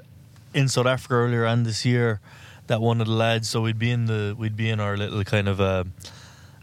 in 0.55 0.69
South 0.69 0.87
Africa 0.87 1.15
earlier 1.15 1.45
on 1.45 1.65
this 1.65 1.85
year 1.85 2.21
that 2.69 2.81
one 2.81 3.01
of 3.01 3.09
the 3.09 3.15
lads. 3.15 3.49
So 3.49 3.63
we'd 3.63 3.81
be 3.81 3.91
in 3.91 4.07
the 4.07 4.37
we'd 4.39 4.57
be 4.57 4.71
in 4.71 4.79
our 4.79 4.97
little 4.97 5.25
kind 5.25 5.49
of 5.49 5.59
a 5.59 5.87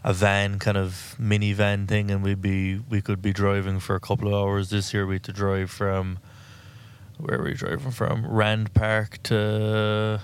a 0.04 0.12
van, 0.12 0.58
kind 0.58 0.76
of 0.76 1.14
mini 1.18 1.52
van 1.52 1.86
thing, 1.86 2.10
and 2.10 2.22
we'd 2.22 2.42
be 2.42 2.78
we 2.88 3.00
could 3.00 3.22
be 3.22 3.32
driving 3.32 3.78
for 3.80 3.94
a 3.94 4.00
couple 4.00 4.28
of 4.28 4.34
hours. 4.34 4.70
This 4.70 4.92
year 4.92 5.06
we 5.06 5.14
had 5.16 5.22
to 5.24 5.32
drive 5.32 5.70
from 5.70 6.18
where 7.18 7.38
were 7.38 7.44
we 7.44 7.54
driving 7.54 7.90
from 7.92 8.26
Rand 8.26 8.74
Park 8.74 9.22
to 9.24 10.20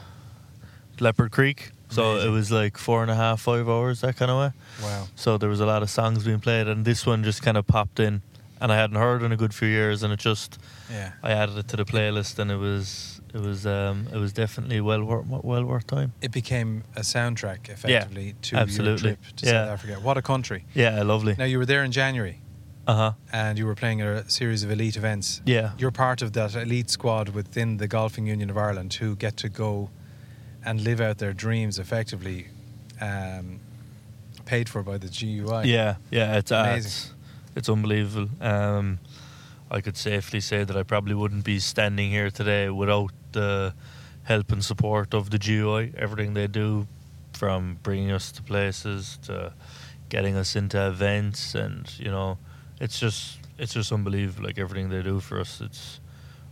Leopard 1.01 1.31
Creek. 1.31 1.71
So 1.91 2.13
Amazing. 2.13 2.29
it 2.29 2.33
was 2.33 2.53
like 2.53 2.77
four 2.77 3.03
and 3.03 3.11
a 3.11 3.15
half, 3.15 3.41
five 3.41 3.69
hours 3.69 4.01
that 4.03 4.17
kind 4.17 4.31
of 4.31 4.39
way. 4.39 4.53
Wow. 4.83 5.07
So 5.15 5.39
there 5.39 5.49
was 5.49 5.61
a 5.61 5.67
lot 5.67 5.83
of 5.83 5.89
songs 5.89 6.25
being 6.25 6.41
played, 6.41 6.67
and 6.69 6.85
this 6.85 7.07
one 7.07 7.25
just 7.25 7.41
kind 7.43 7.57
of 7.57 7.67
popped 7.67 7.99
in, 8.01 8.21
and 8.61 8.71
I 8.73 8.77
hadn't 8.77 8.97
heard 8.97 9.23
in 9.23 9.33
a 9.33 9.37
good 9.37 9.55
few 9.55 9.69
years, 9.69 10.03
and 10.03 10.13
it 10.13 10.19
just 10.19 10.59
Yeah. 10.91 11.13
I 11.23 11.31
added 11.33 11.57
it 11.57 11.69
to 11.69 11.77
the 11.77 11.85
playlist, 11.85 12.39
and 12.39 12.51
it 12.51 12.57
was 12.57 13.18
it 13.35 13.41
was 13.41 13.67
um, 13.67 14.07
it 14.13 14.17
was 14.19 14.33
definitely 14.33 14.81
well 14.81 15.03
worth 15.05 15.27
well 15.27 15.65
worth 15.65 15.87
time. 15.87 16.13
It 16.21 16.33
became 16.33 16.85
a 16.97 17.01
soundtrack 17.01 17.69
effectively 17.69 18.35
to 18.43 18.57
absolutely. 18.57 19.11
your 19.11 19.17
trip 19.17 19.37
to 19.37 19.47
Yeah. 19.47 19.53
South 19.53 19.69
Africa. 19.71 20.01
What 20.03 20.17
a 20.17 20.23
country. 20.23 20.65
Yeah, 20.75 21.03
lovely. 21.03 21.35
Now 21.39 21.45
you 21.45 21.59
were 21.59 21.67
there 21.67 21.85
in 21.85 21.93
January 21.93 22.41
Uh 22.87 22.95
huh. 22.95 23.13
and 23.33 23.59
you 23.59 23.67
were 23.67 23.75
playing 23.75 24.01
a 24.03 24.29
series 24.31 24.63
of 24.65 24.71
elite 24.71 24.97
events. 24.97 25.43
Yeah. 25.47 25.73
You're 25.79 25.91
part 25.93 26.23
of 26.23 26.33
that 26.33 26.55
elite 26.55 26.91
squad 26.91 27.29
within 27.31 27.77
the 27.77 27.87
Golfing 27.89 28.27
Union 28.27 28.51
of 28.51 28.57
Ireland 28.57 28.95
who 28.95 29.15
get 29.17 29.37
to 29.39 29.49
go 29.49 29.91
and 30.65 30.81
live 30.81 31.01
out 31.01 31.19
their 31.19 31.33
dreams 31.35 31.79
effectively, 31.79 32.49
um, 33.01 33.61
paid 34.45 34.69
for 34.69 34.83
by 34.83 34.99
the 34.99 35.09
GUI. 35.09 35.69
Yeah, 35.71 35.97
yeah, 36.11 36.37
it's 36.39 36.51
uh, 36.53 36.57
Amazing. 36.67 36.87
it's, 36.89 37.15
it's 37.57 37.69
unbelievable. 37.69 38.29
Um, 38.41 38.99
I 39.71 39.81
could 39.81 39.97
safely 39.97 40.41
say 40.41 40.65
that 40.65 40.77
I 40.77 40.83
probably 40.83 41.15
wouldn't 41.15 41.45
be 41.45 41.59
standing 41.59 42.11
here 42.11 42.31
today 42.31 42.71
without 42.71 43.13
the 43.33 43.75
help 44.25 44.53
and 44.53 44.65
support 44.65 45.15
of 45.15 45.31
the 45.31 45.39
GUI. 45.39 45.93
Everything 45.97 46.35
they 46.35 46.47
do, 46.47 46.87
from 47.33 47.79
bringing 47.83 48.11
us 48.11 48.33
to 48.33 48.43
places 48.43 49.19
to 49.23 49.53
getting 50.09 50.37
us 50.37 50.57
into 50.57 50.87
events, 50.87 51.55
and 51.55 51.93
you 51.99 52.11
know, 52.11 52.39
it's 52.81 52.99
just 52.99 53.39
it's 53.59 53.75
just 53.75 53.93
unbelievable. 53.93 54.45
Like 54.45 54.59
everything 54.59 54.89
they 54.89 55.03
do 55.03 55.21
for 55.21 55.41
us, 55.41 55.61
it's 55.61 56.01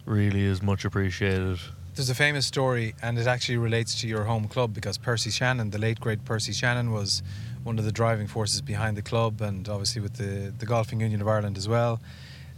really 0.04 0.44
is 0.44 0.62
much 0.62 0.84
appreciated. 0.84 1.58
There's 1.94 2.10
a 2.10 2.14
famous 2.14 2.46
story, 2.46 2.94
and 3.02 3.18
it 3.18 3.26
actually 3.26 3.56
relates 3.56 4.00
to 4.02 4.06
your 4.06 4.24
home 4.24 4.48
club 4.48 4.74
because 4.74 4.98
Percy 4.98 5.30
Shannon, 5.30 5.70
the 5.70 5.78
late 5.78 5.98
great 5.98 6.24
Percy 6.24 6.52
Shannon, 6.52 6.92
was 6.92 7.22
one 7.64 7.78
of 7.78 7.86
the 7.86 7.92
driving 7.92 8.26
forces 8.26 8.60
behind 8.60 8.96
the 8.96 9.02
club, 9.02 9.40
and 9.40 9.68
obviously 9.68 10.02
with 10.02 10.14
the 10.14 10.52
the 10.56 10.66
Golfing 10.66 11.00
Union 11.00 11.20
of 11.20 11.28
Ireland 11.28 11.56
as 11.56 11.68
well. 11.68 12.00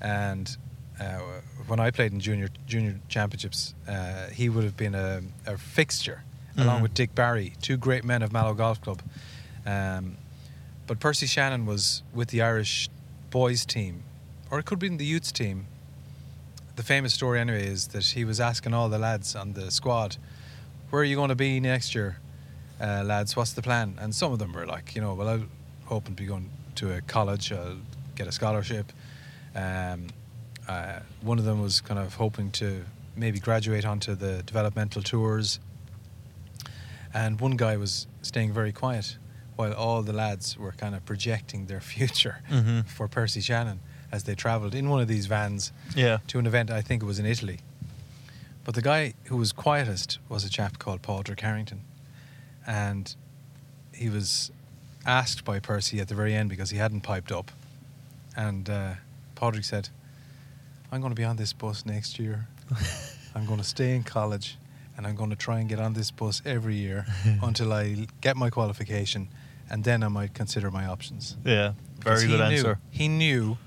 And 0.01 0.57
uh, 1.01 1.19
when 1.67 1.81
I 1.81 1.91
played 1.91 2.13
in 2.13 2.21
junior 2.21 2.49
junior 2.67 2.99
championships, 3.09 3.75
uh, 3.89 4.29
he 4.29 4.49
would 4.49 4.65
have 4.65 4.77
been 4.77 4.95
a, 4.95 5.23
a 5.47 5.57
fixture 5.59 6.23
along 6.57 6.79
Mhm. 6.81 6.83
with 6.83 6.95
Dick 6.95 7.15
Barry, 7.15 7.53
two 7.63 7.77
great 7.77 8.05
men 8.05 8.23
of 8.23 8.33
Mallow 8.33 8.55
Golf 8.55 8.81
Club. 8.81 9.01
Um, 9.67 10.17
but 10.87 10.99
Percy 10.99 11.27
Shannon 11.27 11.67
was 11.67 12.03
with 12.13 12.29
the 12.31 12.43
Irish 12.43 12.89
boys 13.31 13.65
team, 13.67 14.03
or 14.51 14.59
it 14.59 14.65
could 14.65 14.79
be 14.79 14.87
in 14.87 14.97
the 14.97 15.05
youths 15.05 15.31
team. 15.31 15.67
The 16.77 16.83
famous 16.83 17.13
story, 17.13 17.41
anyway, 17.41 17.67
is 17.67 17.89
that 17.89 18.05
he 18.05 18.25
was 18.25 18.41
asking 18.41 18.73
all 18.75 18.89
the 18.89 18.99
lads 18.99 19.35
on 19.37 19.53
the 19.53 19.71
squad, 19.71 20.17
"Where 20.91 21.03
are 21.03 21.05
you 21.05 21.17
going 21.17 21.29
to 21.29 21.35
be 21.37 21.61
next 21.61 21.95
year, 21.95 22.19
uh, 22.81 23.03
lads? 23.05 23.37
What's 23.37 23.53
the 23.53 23.63
plan?" 23.63 23.97
And 24.01 24.15
some 24.15 24.33
of 24.33 24.39
them 24.39 24.53
were 24.53 24.67
like, 24.67 24.95
"You 24.95 25.01
know, 25.03 25.15
well, 25.15 25.29
I'm 25.29 25.51
hoping 25.87 26.15
to 26.17 26.23
be 26.23 26.27
going 26.27 26.51
to 26.77 26.93
a 26.95 27.01
college, 27.03 27.53
I'll 27.53 27.79
get 28.17 28.27
a 28.27 28.33
scholarship." 28.33 28.93
Um, 29.59 30.07
uh, 30.69 31.01
one 31.23 31.39
of 31.39 31.45
them 31.45 31.61
was 31.61 31.81
kind 31.81 31.99
of 31.99 32.15
hoping 32.15 32.51
to 32.53 32.85
maybe 33.17 33.41
graduate 33.41 33.85
onto 33.85 34.15
the 34.15 34.43
developmental 34.45 35.03
tours. 35.03 35.59
And 37.13 37.41
one 37.41 37.57
guy 37.57 37.77
was 37.77 38.07
staying 38.23 38.53
very 38.53 38.73
quiet 38.73 39.17
while 39.57 39.73
all 39.73 40.03
the 40.03 40.13
lads 40.13 40.57
were 40.57 40.73
kind 40.73 40.95
of 40.95 41.05
projecting 41.05 41.67
their 41.67 41.81
future 41.95 42.37
Mhm. 42.51 42.87
for 42.87 43.09
Percy 43.09 43.41
Shannon 43.41 43.81
as 44.13 44.23
they 44.25 44.35
travelled 44.35 44.75
in 44.75 44.89
one 44.89 45.01
of 45.01 45.09
these 45.09 45.27
vans 45.27 45.73
Yeah, 45.97 46.19
to 46.29 46.39
an 46.39 46.47
event, 46.47 46.71
I 46.71 46.81
think 46.83 47.03
it 47.03 47.07
was 47.07 47.19
in 47.19 47.27
Italy. 47.27 47.59
But 48.65 48.75
the 48.75 48.83
guy 48.83 49.15
who 49.25 49.37
was 49.37 49.53
quietest 49.53 50.19
was 50.29 50.45
a 50.45 50.51
chap 50.51 50.79
called 50.79 51.03
Paul 51.03 51.19
Padraig 51.19 51.41
Harrington. 51.41 51.81
And 52.67 53.15
he 53.93 54.09
was 54.11 54.51
asked 55.07 55.45
by 55.45 55.59
Percy 55.59 56.01
at 56.01 56.09
the 56.09 56.15
very 56.15 56.35
end 56.35 56.51
because 56.51 56.71
he 56.71 56.77
hadn't 56.79 57.01
piped 57.01 57.33
up. 57.33 57.51
And 58.37 58.69
uh, 58.71 58.95
Padraig 59.39 59.65
said, 59.65 59.89
I'm 60.91 61.01
going 61.01 61.13
to 61.15 61.21
be 61.23 61.25
on 61.25 61.37
this 61.37 61.53
bus 61.53 61.87
next 61.87 62.19
year. 62.19 62.49
I'm 63.35 63.47
going 63.47 63.59
to 63.61 63.65
stay 63.65 63.95
in 63.95 64.03
college 64.03 64.57
and 64.97 65.07
I'm 65.07 65.15
going 65.15 65.31
to 65.31 65.37
try 65.37 65.61
and 65.61 65.69
get 65.69 65.79
on 65.79 65.93
this 65.95 66.11
bus 66.11 66.43
every 66.45 66.75
year 66.75 67.07
until 67.43 67.73
I 67.73 68.07
get 68.21 68.37
my 68.37 68.51
qualification 68.51 69.29
and 69.71 69.85
then 69.85 70.03
I 70.03 70.09
might 70.09 70.35
consider 70.35 70.71
my 70.71 70.87
options. 70.87 71.37
yeah, 71.45 71.75
very 72.01 72.27
good 72.27 72.39
knew- 72.41 72.57
answer. 72.57 72.79
He 72.91 73.07
knew 73.07 73.59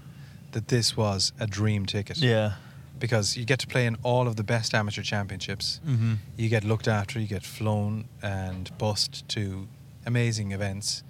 that 0.52 0.68
this 0.68 0.98
was 0.98 1.32
a 1.40 1.48
dream 1.48 1.86
ticket 1.86 2.18
Yeah. 2.18 2.54
because 3.00 3.38
you 3.38 3.46
get 3.46 3.60
to 3.60 3.68
play 3.68 3.86
in 3.86 3.96
all 4.04 4.28
of 4.28 4.36
the 4.36 4.44
best 4.44 4.74
amateur 4.74 5.04
championships. 5.04 5.80
Mm-hmm. 5.88 6.16
You 6.38 6.50
get 6.50 6.64
looked 6.66 6.88
after, 6.90 7.20
you 7.20 7.28
get 7.28 7.44
flown 7.46 8.06
and 8.22 8.70
bussed 8.78 9.26
to 9.30 9.68
amazing 10.06 10.52
events 10.52 11.04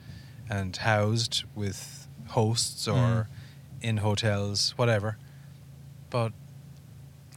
and 0.50 0.76
housed 0.78 1.46
with 1.56 2.08
hosts 2.28 2.88
or 2.88 2.94
Mm. 2.94 3.28
In 3.82 3.98
hotels, 3.98 4.74
whatever. 4.78 5.18
But 6.10 6.34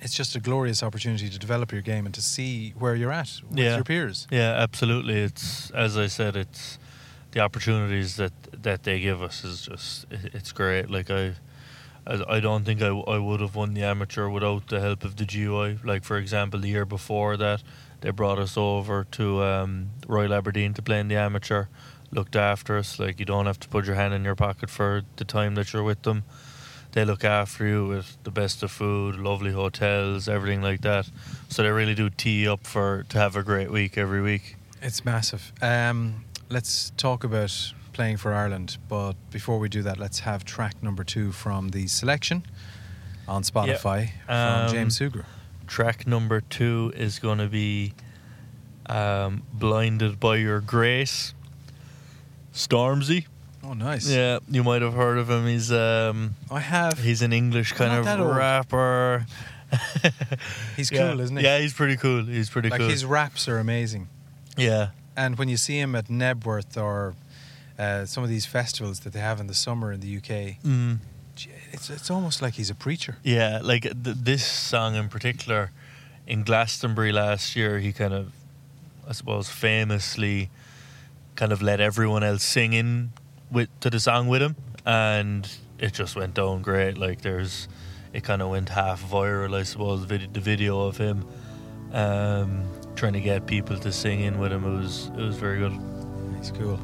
it's 0.00 0.14
just 0.14 0.37
a 0.37 0.40
glorious 0.40 0.83
opportunity 0.83 1.28
to 1.30 1.38
develop 1.38 1.72
your 1.72 1.80
game 1.83 2.04
and 2.07 2.14
to 2.14 2.20
see 2.22 2.74
where 2.78 2.94
you're 2.94 3.12
at 3.12 3.40
with 3.48 3.59
Yeah. 3.59 3.76
your 3.76 3.85
peers. 3.85 4.26
Yeah, 4.30 4.52
absolutely. 4.62 5.14
It's 5.22 5.70
as 5.70 5.96
I 5.96 6.09
said, 6.09 6.37
it's 6.37 6.78
the 7.33 7.40
opportunities 7.40 8.16
that 8.16 8.33
that 8.62 8.83
they 8.83 9.00
give 9.00 9.22
us 9.22 9.44
is 9.44 9.62
just 9.62 10.07
it's 10.11 10.52
great. 10.52 10.90
Like 10.90 11.11
I, 11.11 11.35
I 12.07 12.37
I 12.37 12.40
don't 12.40 12.64
think 12.64 12.83
I, 12.83 12.88
I 12.88 13.18
would 13.18 13.40
have 13.40 13.54
won 13.54 13.74
the 13.74 13.83
amateur 13.83 14.28
without 14.28 14.68
the 14.68 14.80
help 14.80 15.04
of 15.04 15.16
the 15.16 15.24
GUI. 15.24 15.78
Like 15.85 16.04
for 16.04 16.16
example, 16.18 16.61
the 16.61 16.68
year 16.68 16.85
before 16.85 17.37
that, 17.38 17.62
they 18.02 18.11
brought 18.11 18.38
us 18.38 18.57
over 18.57 19.04
to 19.12 19.42
um, 19.42 19.90
Royal 20.07 20.35
Aberdeen 20.35 20.74
to 20.74 20.83
play 20.83 21.00
in 21.00 21.09
the 21.09 21.16
amateur. 21.16 21.66
Looked 22.14 22.37
after 22.37 22.79
us. 22.79 22.98
Like 22.98 23.18
you 23.18 23.27
don't 23.27 23.46
have 23.46 23.59
to 23.61 23.68
put 23.68 23.85
your 23.87 23.96
hand 23.96 24.14
in 24.14 24.24
your 24.24 24.37
pocket 24.37 24.70
for 24.70 25.03
the 25.16 25.24
time 25.24 25.55
that 25.57 25.72
you're 25.72 25.83
with 25.83 26.03
them. 26.03 26.22
They 26.92 27.05
look 27.05 27.24
after 27.24 27.66
you 27.66 27.87
with 27.88 28.16
the 28.22 28.31
best 28.31 28.62
of 28.62 28.70
food, 28.70 29.16
lovely 29.16 29.50
hotels, 29.50 30.29
everything 30.29 30.62
like 30.62 30.83
that. 30.83 31.11
So 31.48 31.64
they 31.64 31.70
really 31.70 31.94
do 31.94 32.09
tee 32.09 32.46
up 32.46 32.66
for 32.68 33.05
to 33.09 33.18
have 33.18 33.35
a 33.35 33.42
great 33.42 33.70
week 33.72 33.98
every 33.98 34.22
week. 34.22 34.57
It's 34.81 35.05
massive. 35.05 35.53
Um, 35.61 36.24
let's 36.48 36.92
talk 36.96 37.24
about 37.24 37.72
playing 37.92 38.18
for 38.18 38.33
Ireland, 38.33 38.79
but 38.88 39.14
before 39.31 39.59
we 39.59 39.68
do 39.68 39.83
that, 39.83 39.98
let's 39.98 40.20
have 40.20 40.44
track 40.44 40.81
number 40.83 41.03
two 41.03 41.33
from 41.33 41.70
the 41.70 41.88
selection 41.88 42.44
on 43.27 43.42
Spotify 43.42 44.11
Um, 44.29 44.68
from 44.68 44.77
James 44.77 44.98
Sugrue. 44.98 45.24
Track 45.66 46.07
number 46.07 46.42
two 46.42 46.92
is 46.94 47.18
going 47.18 47.38
to 47.38 47.48
be 47.48 47.94
um, 48.87 49.42
"Blinded 49.53 50.20
by 50.20 50.37
Your 50.37 50.61
Grace." 50.61 51.35
Stormzy. 52.55 53.27
Oh, 53.62 53.73
nice. 53.75 54.09
Yeah, 54.09 54.38
you 54.51 54.62
might 54.62 54.83
have 54.83 54.95
heard 54.95 55.19
of 55.19 55.29
him. 55.31 55.47
He's 55.47 55.73
um, 55.73 56.35
I 56.51 56.61
have. 56.61 56.99
he's 56.99 57.23
an 57.23 57.33
English 57.33 57.73
kind 57.73 58.05
Not 58.05 58.21
of 58.21 58.27
old. 58.27 58.37
rapper. 58.37 59.27
He's 60.77 60.90
Yeah. 60.93 61.11
cool, 61.11 61.21
isn't 61.21 61.37
he? 61.37 61.43
Yeah, 61.43 61.59
he's 61.59 61.73
pretty 61.73 61.97
cool. 61.97 62.25
He's 62.25 62.49
pretty 62.51 62.69
Like 62.69 62.81
cool. 62.81 62.88
his 62.88 63.05
raps 63.05 63.49
are 63.49 63.59
amazing. 63.59 64.09
yeah, 64.57 64.90
And 65.17 65.37
when 65.37 65.49
you 65.49 65.57
see 65.57 65.79
him 65.81 65.95
at 65.97 66.07
Knebworth 66.09 66.77
or 66.81 67.14
uh, 67.79 68.05
some 68.05 68.23
of 68.23 68.31
these 68.31 68.47
festivals 68.47 69.01
that 69.01 69.12
they 69.12 69.19
have 69.21 69.40
in 69.40 69.47
the 69.49 69.55
summer 69.55 69.90
in 69.93 69.99
the 70.01 70.17
UK, 70.17 70.59
mm, 70.62 70.99
gee, 71.35 71.51
it's 71.73 71.90
it's 71.90 72.09
almost 72.11 72.40
like 72.43 72.55
he's 72.55 72.71
a 72.71 72.75
preacher. 72.75 73.17
yeah. 73.25 73.59
Like 73.62 73.83
th- 73.83 73.97
this 74.23 74.47
song 74.47 74.95
in 74.95 75.09
particular, 75.09 75.71
in 76.27 76.45
Glastonbury 76.45 77.11
last 77.12 77.57
year, 77.57 77.81
he 77.81 77.93
kind 77.93 78.12
of, 78.14 78.33
I 79.09 79.12
suppose, 79.12 79.49
famously, 79.49 80.51
kind 81.37 81.53
of 81.53 81.62
let 81.62 81.81
everyone 81.81 82.23
else 82.23 82.42
sing 82.42 82.73
in 82.73 83.12
with 83.51 83.68
to 83.81 83.90
the 83.90 84.01
song 84.01 84.29
with 84.29 84.42
him, 84.42 84.57
and 84.87 85.51
it 85.79 85.92
just 85.92 86.16
went 86.16 86.35
down 86.35 86.62
great. 86.62 86.99
Like 86.99 87.23
there's, 87.23 87.68
it 88.12 88.25
kind 88.25 88.42
of 88.42 88.51
went 88.51 88.68
half 88.68 89.03
viral, 89.03 89.55
I 89.55 89.62
suppose. 89.64 90.05
Vid- 90.05 90.35
the 90.35 90.40
video 90.40 90.87
of 90.87 90.97
him, 90.97 91.27
um, 91.92 92.64
trying 92.97 93.14
to 93.14 93.20
get 93.20 93.47
people 93.47 93.77
to 93.79 93.92
sing 93.92 94.20
in 94.20 94.38
with 94.38 94.53
him. 94.53 94.64
It 94.64 94.77
was 94.79 95.11
it 95.16 95.23
was 95.23 95.37
very 95.37 95.59
good. 95.59 95.79
It's 96.38 96.51
cool. 96.51 96.79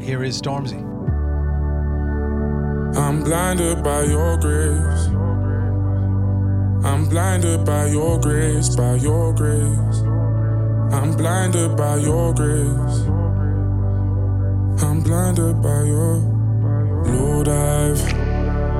Here 0.00 0.22
is 0.24 0.40
Stormzy. 0.40 0.80
I'm 2.96 3.22
blinded 3.22 3.84
by 3.84 4.02
your 4.04 4.36
grace. 4.38 5.06
I'm 6.84 7.08
blinded 7.08 7.64
by 7.64 7.86
your 7.86 8.18
grace, 8.18 8.74
by 8.74 8.94
your 8.96 9.34
grace. 9.34 10.02
I'm 10.92 11.12
blinded 11.16 11.76
by 11.76 11.96
your 11.98 12.34
grace. 12.34 13.06
I'm 14.82 15.00
blinded 15.02 15.62
by 15.62 15.84
your 15.84 16.16
Lord. 17.06 17.48
I've 17.48 18.04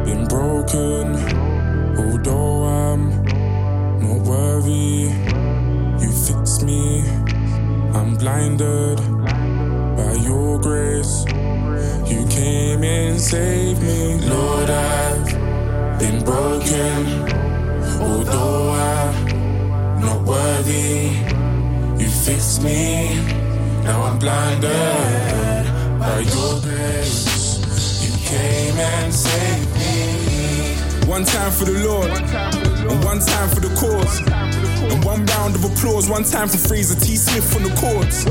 been 0.04 0.26
broken, 0.26 1.14
although 1.96 2.64
I'm 2.64 3.24
not 4.02 4.26
worthy. 4.26 5.12
You 6.02 6.10
fix 6.10 6.62
me. 6.62 7.02
I'm 7.94 8.16
blinded 8.16 8.98
by 9.96 10.14
your 10.14 10.58
grace. 10.60 11.24
You 12.10 12.26
came 12.28 12.82
and 12.82 13.20
saved 13.20 13.82
me. 13.82 14.18
Lord, 14.28 14.68
I've 14.68 15.98
been 16.00 16.24
broken. 16.24 17.22
Although 18.02 18.70
I'm 18.70 20.00
not 20.00 20.22
worthy, 20.24 21.29
you 22.00 22.08
fixed 22.08 22.62
me. 22.62 23.14
Now 23.84 24.02
I'm 24.02 24.18
blinded 24.18 25.66
by 25.98 26.20
your 26.20 26.60
grace. 26.60 27.60
You 28.02 28.12
came 28.26 28.76
and 28.78 29.12
saved 29.12 29.72
me. 29.74 31.08
One 31.08 31.24
time 31.24 31.52
for 31.52 31.64
the 31.64 31.78
Lord, 31.86 32.10
and 32.10 33.04
one 33.04 33.20
time 33.20 33.48
for 33.50 33.60
the 33.60 33.72
cause. 33.76 34.20
And 34.92 35.04
one 35.04 35.26
round 35.26 35.54
of 35.56 35.64
applause, 35.64 36.08
one 36.08 36.24
time 36.24 36.48
for 36.48 36.56
Fraser 36.56 36.98
T. 36.98 37.16
Smith 37.16 37.54
on 37.56 37.62
the 37.64 37.74
chords. 37.76 38.24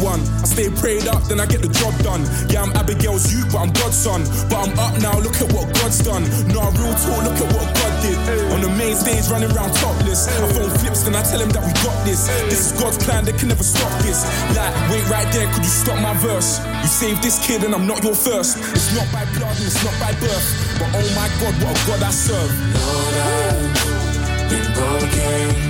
One. 0.00 0.20
I 0.42 0.46
stay 0.46 0.70
prayed 0.70 1.06
up, 1.06 1.22
then 1.28 1.40
I 1.40 1.46
get 1.46 1.62
the 1.62 1.68
job 1.68 1.94
done. 2.02 2.22
Yeah, 2.48 2.62
I'm 2.62 2.72
Abigail's 2.74 3.32
youth, 3.32 3.52
but 3.52 3.60
I'm 3.62 3.72
God's 3.72 3.96
son. 3.96 4.24
But 4.48 4.68
I'm 4.68 4.72
up 4.78 4.94
now, 5.00 5.18
look 5.20 5.38
at 5.40 5.52
what 5.52 5.72
God's 5.74 5.98
done. 6.02 6.24
No, 6.50 6.62
real 6.78 6.94
talk, 6.94 7.20
look 7.24 7.38
at 7.38 7.50
what 7.52 7.68
God 7.74 7.92
did. 8.02 8.18
On 8.54 8.60
the 8.60 8.72
main 8.78 8.94
stage, 8.96 9.28
running 9.30 9.50
around 9.52 9.74
topless. 9.74 10.28
I 10.28 10.46
phone 10.54 10.70
flips, 10.78 11.02
then 11.02 11.14
I 11.14 11.22
tell 11.22 11.40
him 11.40 11.50
that 11.50 11.64
we 11.64 11.72
got 11.82 11.96
this. 12.04 12.26
This 12.50 12.70
is 12.70 12.72
God's 12.80 12.98
plan, 13.04 13.24
they 13.24 13.32
can 13.32 13.48
never 13.48 13.64
stop 13.64 13.90
this. 14.02 14.24
Like, 14.56 14.74
wait 14.90 15.04
right 15.08 15.28
there, 15.32 15.46
could 15.52 15.64
you 15.64 15.74
stop 15.74 15.98
my 16.00 16.14
verse? 16.18 16.58
You 16.82 16.88
saved 16.88 17.22
this 17.22 17.38
kid, 17.44 17.64
and 17.64 17.74
I'm 17.74 17.86
not 17.86 18.02
your 18.02 18.14
first. 18.14 18.58
It's 18.74 18.94
not 18.94 19.06
by 19.12 19.24
blood, 19.36 19.56
and 19.56 19.66
it's 19.66 19.82
not 19.84 19.94
by 20.00 20.12
birth. 20.20 20.46
But 20.78 20.90
oh 20.94 21.08
my 21.14 21.28
God, 21.40 21.54
what 21.62 21.74
a 21.74 21.86
God 21.86 22.02
I 22.02 22.10
serve. 22.10 22.50
Lord, 22.74 23.14
I've 23.14 24.50
been 24.50 24.68
broken. 24.74 25.67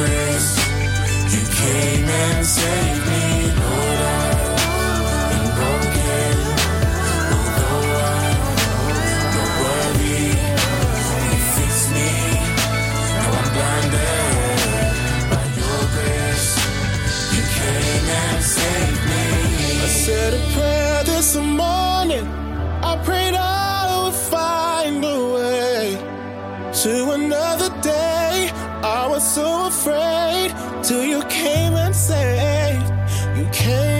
Grace. 0.00 0.52
You 1.34 1.42
came 1.60 2.08
and 2.22 2.46
saved 2.46 3.04
me, 3.10 3.24
Lord. 3.60 4.00
I 19.82 19.92
said 20.06 20.32
a 20.34 20.42
prayer 20.54 21.04
this 21.04 21.36
morning. 21.36 22.26
I 22.90 22.92
prayed 23.04 23.34
I 23.34 24.02
would 24.02 24.18
find 24.32 25.04
a 25.04 25.18
way 25.34 25.82
to 26.82 26.92
another 27.18 27.70
day. 27.82 28.19
So 29.20 29.66
afraid 29.66 30.54
till 30.82 31.04
you 31.04 31.22
came 31.24 31.74
and 31.74 31.94
saved. 31.94 32.90
You 33.36 33.46
came 33.52 33.99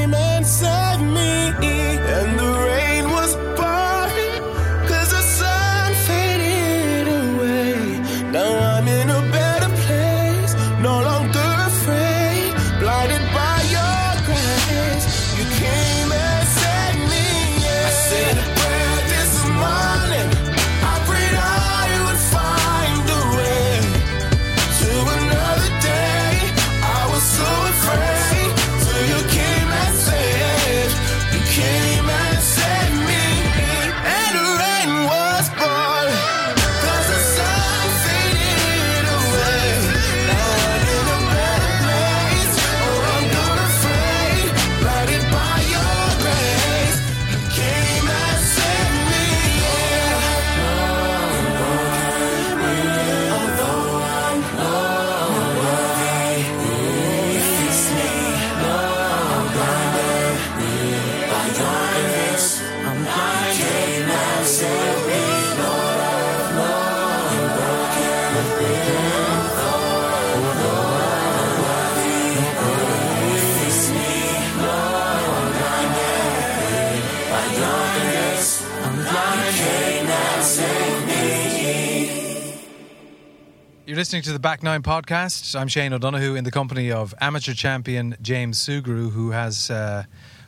listening 84.01 84.23
to 84.23 84.33
the 84.33 84.39
Back 84.39 84.63
Nine 84.63 84.83
podcast. 84.83 85.55
I'm 85.55 85.69
Shane 85.69 85.93
O'Donoghue 85.93 86.35
in 86.35 86.43
the 86.43 86.51
company 86.51 86.91
of 86.91 87.15
amateur 87.21 87.53
champion 87.53 88.17
James 88.23 88.59
Sugrue, 88.59 89.11
who 89.11 89.33
has, 89.33 89.71
uh, 89.71 90.05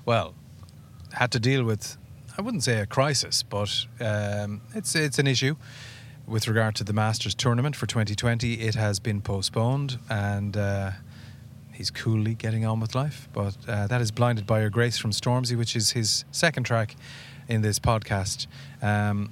well, 0.07 0.35
had 1.12 1.31
to 1.33 1.38
deal 1.38 1.62
with, 1.62 1.99
I 2.38 2.41
wouldn't 2.41 2.62
say 2.62 2.81
a 2.81 2.87
crisis, 2.87 3.43
but 3.43 3.85
um, 4.01 4.62
it's 4.75 4.95
it's 4.95 5.19
an 5.19 5.27
issue 5.27 5.57
with 6.27 6.49
regard 6.49 6.77
to 6.77 6.85
the 6.85 6.95
Masters 6.95 7.35
tournament 7.35 7.77
for 7.77 7.85
2020. 7.85 8.55
It 8.55 8.75
has 8.75 8.99
been 8.99 9.21
postponed, 9.21 9.99
and 10.09 10.57
uh, 10.57 10.93
he's 11.75 11.91
coolly 11.91 12.35
getting 12.35 12.65
on 12.65 12.81
with 12.81 12.95
life. 12.95 13.29
But 13.35 13.55
uh, 13.69 13.87
that 13.87 14.01
is 14.01 14.11
"Blinded 14.11 14.47
by 14.47 14.62
Your 14.62 14.71
Grace" 14.71 14.97
from 14.97 15.11
Stormzy, 15.11 15.59
which 15.59 15.77
is 15.77 15.91
his 15.91 16.25
second 16.31 16.65
track 16.65 16.97
in 17.49 17.61
this 17.61 17.79
podcast. 17.79 18.47
Um, 18.81 19.31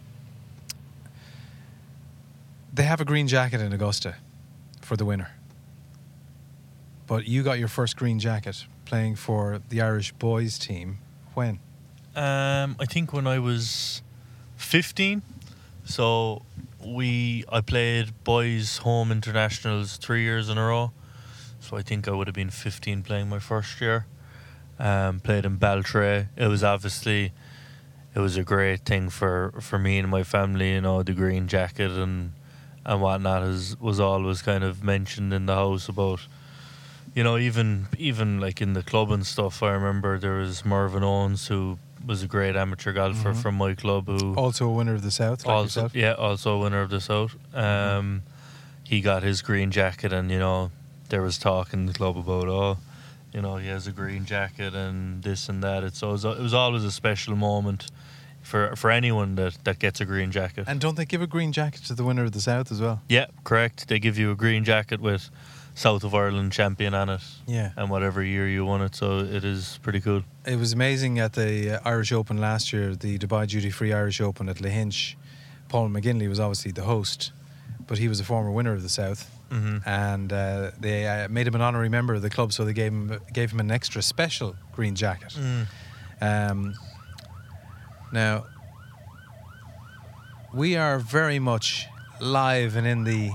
they 2.72 2.84
have 2.84 3.00
a 3.00 3.04
green 3.04 3.26
jacket 3.26 3.60
in 3.60 3.72
Augusta 3.72 4.16
for 4.80 4.96
the 4.96 5.04
winner. 5.04 5.30
But 7.06 7.26
you 7.26 7.42
got 7.42 7.58
your 7.58 7.68
first 7.68 7.96
green 7.96 8.18
jacket 8.18 8.66
playing 8.84 9.16
for 9.16 9.60
the 9.68 9.80
Irish 9.80 10.12
boys 10.12 10.58
team. 10.58 10.98
When? 11.34 11.58
Um, 12.14 12.76
I 12.78 12.86
think 12.88 13.12
when 13.12 13.26
I 13.26 13.38
was 13.38 14.02
15, 14.56 15.22
so 15.84 16.42
we 16.84 17.44
I 17.48 17.60
played 17.60 18.12
boys 18.24 18.78
home 18.78 19.12
internationals 19.12 19.96
three 19.96 20.22
years 20.22 20.48
in 20.48 20.58
a 20.58 20.66
row. 20.66 20.92
So 21.60 21.76
I 21.76 21.82
think 21.82 22.08
I 22.08 22.12
would 22.12 22.26
have 22.26 22.34
been 22.34 22.50
15 22.50 23.02
playing 23.02 23.28
my 23.28 23.38
first 23.38 23.80
year. 23.80 24.06
Um, 24.78 25.20
played 25.20 25.44
in 25.44 25.58
Baltray. 25.58 26.28
It 26.36 26.46
was 26.46 26.64
obviously 26.64 27.32
it 28.14 28.18
was 28.18 28.36
a 28.36 28.42
great 28.42 28.80
thing 28.84 29.10
for, 29.10 29.52
for 29.60 29.78
me 29.78 29.98
and 29.98 30.08
my 30.08 30.22
family. 30.22 30.72
You 30.72 30.80
know, 30.80 31.02
the 31.02 31.12
green 31.12 31.48
jacket 31.48 31.90
and 31.90 32.32
and 32.84 33.00
whatnot 33.02 33.42
is, 33.42 33.78
was 33.80 34.00
always 34.00 34.42
kind 34.42 34.64
of 34.64 34.82
mentioned 34.82 35.32
in 35.32 35.46
the 35.46 35.54
house 35.54 35.88
about 35.88 36.20
you 37.14 37.22
know 37.24 37.36
even 37.36 37.88
even 37.98 38.40
like 38.40 38.60
in 38.60 38.72
the 38.74 38.82
club 38.82 39.10
and 39.10 39.26
stuff. 39.26 39.62
I 39.62 39.70
remember 39.70 40.18
there 40.18 40.36
was 40.38 40.64
Marvin 40.64 41.02
Owens 41.02 41.48
who 41.48 41.78
was 42.06 42.22
a 42.22 42.26
great 42.26 42.56
amateur 42.56 42.92
golfer 42.92 43.32
Mhm. 43.32 43.42
from 43.42 43.54
my 43.56 43.74
club 43.74 44.06
who 44.08 44.34
Also 44.34 44.66
a 44.66 44.72
winner 44.72 44.94
of 44.94 45.02
the 45.02 45.10
South, 45.10 45.44
like 45.44 45.54
also 45.54 45.80
yourself. 45.82 45.94
yeah 45.94 46.12
also 46.12 46.54
a 46.54 46.58
winner 46.58 46.80
of 46.80 46.88
the 46.90 47.00
south 47.00 47.36
um 47.54 48.22
he 48.84 49.00
got 49.02 49.22
his 49.22 49.42
green 49.42 49.70
jacket 49.70 50.10
and 50.12 50.30
you 50.30 50.38
know 50.38 50.70
there 51.10 51.20
was 51.20 51.36
talk 51.36 51.74
in 51.74 51.84
the 51.86 51.92
club 51.92 52.16
about 52.16 52.48
oh 52.48 52.78
you 53.34 53.42
know 53.42 53.56
he 53.56 53.68
has 53.68 53.86
a 53.86 53.92
green 53.92 54.24
jacket 54.24 54.74
and 54.74 55.22
this 55.22 55.48
and 55.50 55.62
that 55.62 55.84
it's 55.84 56.02
always, 56.02 56.24
it 56.24 56.38
was 56.38 56.54
always 56.54 56.84
a 56.84 56.90
special 56.90 57.36
moment 57.36 57.90
for 58.50 58.62
for 58.80 58.90
anyone 59.00 59.30
that 59.40 59.52
that 59.64 59.78
gets 59.84 59.98
a 60.00 60.04
green 60.12 60.30
jacket 60.38 60.64
And 60.70 60.78
don't 60.84 60.96
they 61.00 61.06
give 61.12 61.22
a 61.22 61.30
green 61.36 61.52
jacket 61.52 61.82
to 61.88 61.94
the 61.94 62.04
winner 62.08 62.24
of 62.28 62.32
the 62.32 62.40
South 62.50 62.68
as 62.74 62.80
well? 62.84 62.96
yeah 63.16 63.26
correct 63.50 63.76
they 63.88 63.98
give 64.06 64.16
you 64.22 64.28
a 64.30 64.36
green 64.44 64.64
jacket 64.72 65.00
with 65.00 65.22
south 65.74 66.02
of 66.08 66.12
ireland 66.14 66.50
champion 66.52 66.92
on 66.94 67.08
it 67.16 67.22
Yeah. 67.56 67.70
and 67.78 67.86
whatever 67.94 68.20
year 68.34 68.46
you 68.56 68.62
won 68.72 68.80
it 68.86 68.94
so 68.96 69.06
it 69.38 69.44
is 69.54 69.78
pretty 69.84 70.00
cool 70.06 70.22
It 70.54 70.58
was 70.64 70.72
amazing 70.72 71.20
at 71.26 71.32
the 71.32 71.50
uh, 71.74 71.92
Irish 71.94 72.12
Open 72.12 72.36
last 72.48 72.66
year, 72.74 72.86
the 73.06 73.18
Dubai 73.24 73.44
Duty 73.52 73.70
Free 73.78 73.92
Irish 74.02 74.20
Open 74.28 74.48
at 74.48 74.56
Lahinch. 74.64 75.14
Paul 75.72 75.88
McGinley 75.94 76.28
was 76.28 76.40
obviously 76.40 76.72
the 76.80 76.86
host, 76.94 77.32
but 77.88 77.98
he 77.98 78.08
was 78.08 78.18
a 78.20 78.24
former 78.24 78.50
winner 78.58 78.74
of 78.78 78.82
the 78.82 78.88
South. 79.02 79.20
mm-hmm. 79.50 79.78
And 79.88 80.28
uh, 80.32 80.70
they 80.84 80.98
uh, 81.12 81.28
made 81.36 81.46
him 81.48 81.54
an 81.54 81.60
honorary 81.68 81.88
member 81.98 82.14
of 82.18 82.22
the 82.22 82.30
club, 82.36 82.48
so 82.52 82.64
they 82.64 82.72
gave 82.82 82.92
him 82.98 83.06
gave 83.38 83.48
him 83.54 83.60
an 83.66 83.70
extra 83.78 84.00
special 84.02 84.50
green 84.76 84.94
jacket. 85.04 85.32
Mm. 85.38 85.64
Um, 86.28 86.74
now, 88.12 88.44
we 90.52 90.76
are 90.76 90.98
very 90.98 91.38
much 91.38 91.86
live 92.20 92.76
and 92.76 92.86
in 92.86 93.04
the 93.04 93.30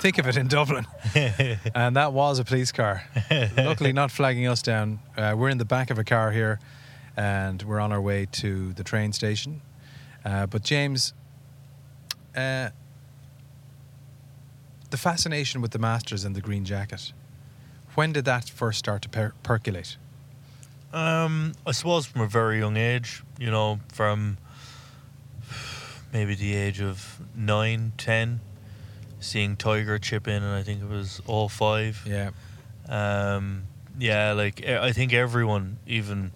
thick 0.00 0.18
of 0.18 0.26
it 0.26 0.36
in 0.36 0.48
Dublin, 0.48 0.86
and 1.14 1.96
that 1.96 2.12
was 2.12 2.38
a 2.38 2.44
police 2.44 2.72
car. 2.72 3.02
Luckily, 3.56 3.92
not 3.92 4.10
flagging 4.10 4.46
us 4.46 4.62
down. 4.62 5.00
Uh, 5.16 5.34
we're 5.36 5.48
in 5.48 5.58
the 5.58 5.64
back 5.64 5.90
of 5.90 5.98
a 5.98 6.04
car 6.04 6.30
here, 6.30 6.60
and 7.16 7.62
we're 7.62 7.80
on 7.80 7.92
our 7.92 8.00
way 8.00 8.26
to 8.32 8.72
the 8.74 8.84
train 8.84 9.12
station. 9.12 9.60
Uh, 10.24 10.46
but 10.46 10.62
James, 10.62 11.12
uh, 12.36 12.70
the 14.90 14.96
fascination 14.96 15.60
with 15.60 15.72
the 15.72 15.78
Masters 15.78 16.24
and 16.24 16.34
the 16.34 16.40
green 16.40 16.64
jacket. 16.64 17.12
When 17.94 18.12
did 18.12 18.24
that 18.26 18.48
first 18.48 18.78
start 18.78 19.02
to 19.02 19.08
per- 19.08 19.32
percolate? 19.42 19.96
Um, 20.92 21.52
I 21.66 21.72
suppose 21.72 22.06
from 22.06 22.22
a 22.22 22.26
very 22.26 22.58
young 22.58 22.76
age, 22.76 23.22
you 23.38 23.50
know, 23.50 23.80
from 23.92 24.38
maybe 26.12 26.34
the 26.34 26.54
age 26.54 26.80
of 26.80 27.20
nine, 27.34 27.92
ten, 27.98 28.40
seeing 29.20 29.56
Tiger 29.56 29.98
chip 29.98 30.26
in, 30.26 30.42
and 30.42 30.54
I 30.54 30.62
think 30.62 30.82
it 30.82 30.88
was 30.88 31.20
all 31.26 31.48
five. 31.48 32.02
Yeah. 32.06 32.30
Um, 32.88 33.64
yeah, 33.98 34.32
like 34.32 34.66
I 34.66 34.92
think 34.92 35.12
everyone, 35.12 35.78
even 35.86 36.32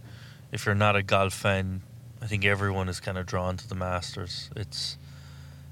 if 0.50 0.66
you're 0.66 0.74
not 0.74 0.96
a 0.96 1.02
golf 1.02 1.32
fan, 1.32 1.82
I 2.20 2.26
think 2.26 2.44
everyone 2.44 2.88
is 2.88 3.00
kind 3.00 3.16
of 3.16 3.26
drawn 3.26 3.56
to 3.56 3.68
the 3.68 3.74
Masters. 3.74 4.50
It's 4.54 4.98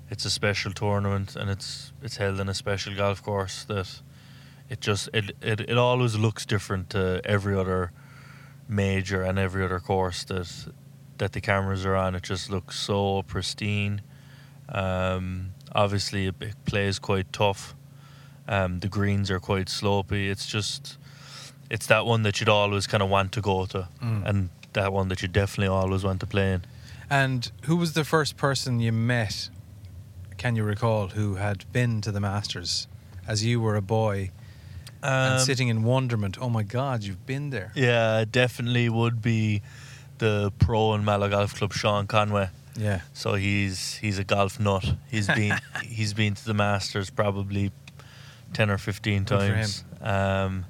it's 0.09 0.25
a 0.25 0.31
special 0.31 0.73
tournament, 0.73 1.37
and 1.37 1.51
it's 1.51 1.93
it's 2.03 2.17
held 2.17 2.41
in 2.41 2.49
a 2.49 2.55
special 2.55 2.95
golf 2.95 3.23
course 3.23 3.65
that 3.65 4.01
it 4.71 4.81
just 4.81 5.11
it 5.13 5.37
it, 5.43 5.61
it 5.61 5.77
always 5.77 6.17
looks 6.17 6.47
different 6.47 6.91
to 6.91 7.21
every 7.25 7.55
other 7.55 7.93
major 8.71 9.23
and 9.23 9.39
every 9.39 9.65
other 9.65 9.81
course 9.81 10.25
that 10.25 10.49
that 11.19 11.33
the 11.33 11.41
cameras 11.41 11.85
are 11.85 11.97
on. 11.97 12.15
It 12.15 12.23
just 12.23 12.49
looks 12.51 12.79
so 12.79 13.23
pristine. 13.23 14.01
Um, 14.71 15.53
obviously, 15.75 16.27
it, 16.29 16.35
it 16.41 16.55
plays 16.65 16.99
quite 16.99 17.31
tough. 17.33 17.75
Um, 18.49 18.81
the 18.81 18.89
greens 18.89 19.31
are 19.31 19.39
quite 19.41 19.67
slopey. 19.67 20.31
It's 20.31 20.47
just, 20.47 20.97
it's 21.71 21.87
that 21.89 22.07
one 22.07 22.23
that 22.23 22.41
you'd 22.41 22.49
always 22.49 22.87
kind 22.87 23.03
of 23.03 23.11
want 23.11 23.33
to 23.33 23.41
go 23.41 23.67
to, 23.67 23.89
Mm. 24.03 24.27
and 24.27 24.51
that 24.73 24.93
one 24.93 25.09
that 25.09 25.21
you 25.23 25.29
definitely 25.29 25.69
always 25.69 26.05
want 26.05 26.21
to 26.21 26.27
play 26.27 26.53
in. 26.55 26.63
And 27.11 27.51
who 27.65 27.77
was 27.77 27.93
the 27.93 28.05
first 28.05 28.37
person 28.37 28.81
you 28.81 28.93
met? 28.93 29.51
Can 30.39 30.57
you 30.57 30.63
recall 30.65 31.09
who 31.09 31.35
had 31.35 31.71
been 31.73 32.01
to 32.01 32.11
the 32.13 32.21
Masters 32.21 32.89
as 33.27 33.45
you 33.45 33.61
were 33.61 33.77
a 33.77 33.83
boy 33.83 34.31
and 35.03 35.35
Um, 35.35 35.41
sitting 35.41 35.69
in 35.69 35.83
wonderment? 35.83 36.37
Oh 36.41 36.49
my 36.49 36.63
God, 36.63 37.03
you've 37.03 37.25
been 37.27 37.51
there. 37.51 37.73
Yeah, 37.75 38.25
definitely 38.31 38.89
would 38.89 39.21
be 39.23 39.63
the 40.19 40.53
pro 40.59 40.95
in 40.95 41.05
Mallow 41.05 41.29
Golf 41.31 41.55
Club, 41.55 41.73
Sean 41.73 42.07
Conway. 42.07 42.49
Yeah. 42.77 43.01
So 43.15 43.35
he's 43.35 43.97
he's 43.97 44.19
a 44.19 44.25
golf 44.25 44.61
nut. 44.61 44.85
He's 45.11 45.27
been 45.41 45.59
he's 45.83 46.13
been 46.15 46.35
to 46.35 46.45
the 46.45 46.55
Masters 46.55 47.11
probably 47.11 47.73
ten 48.53 48.71
or 48.71 48.79
fifteen 48.79 49.25
Good 49.25 49.39
for 49.39 49.45
him. 49.47 49.55
times. 49.55 49.85
Um, 50.01 50.65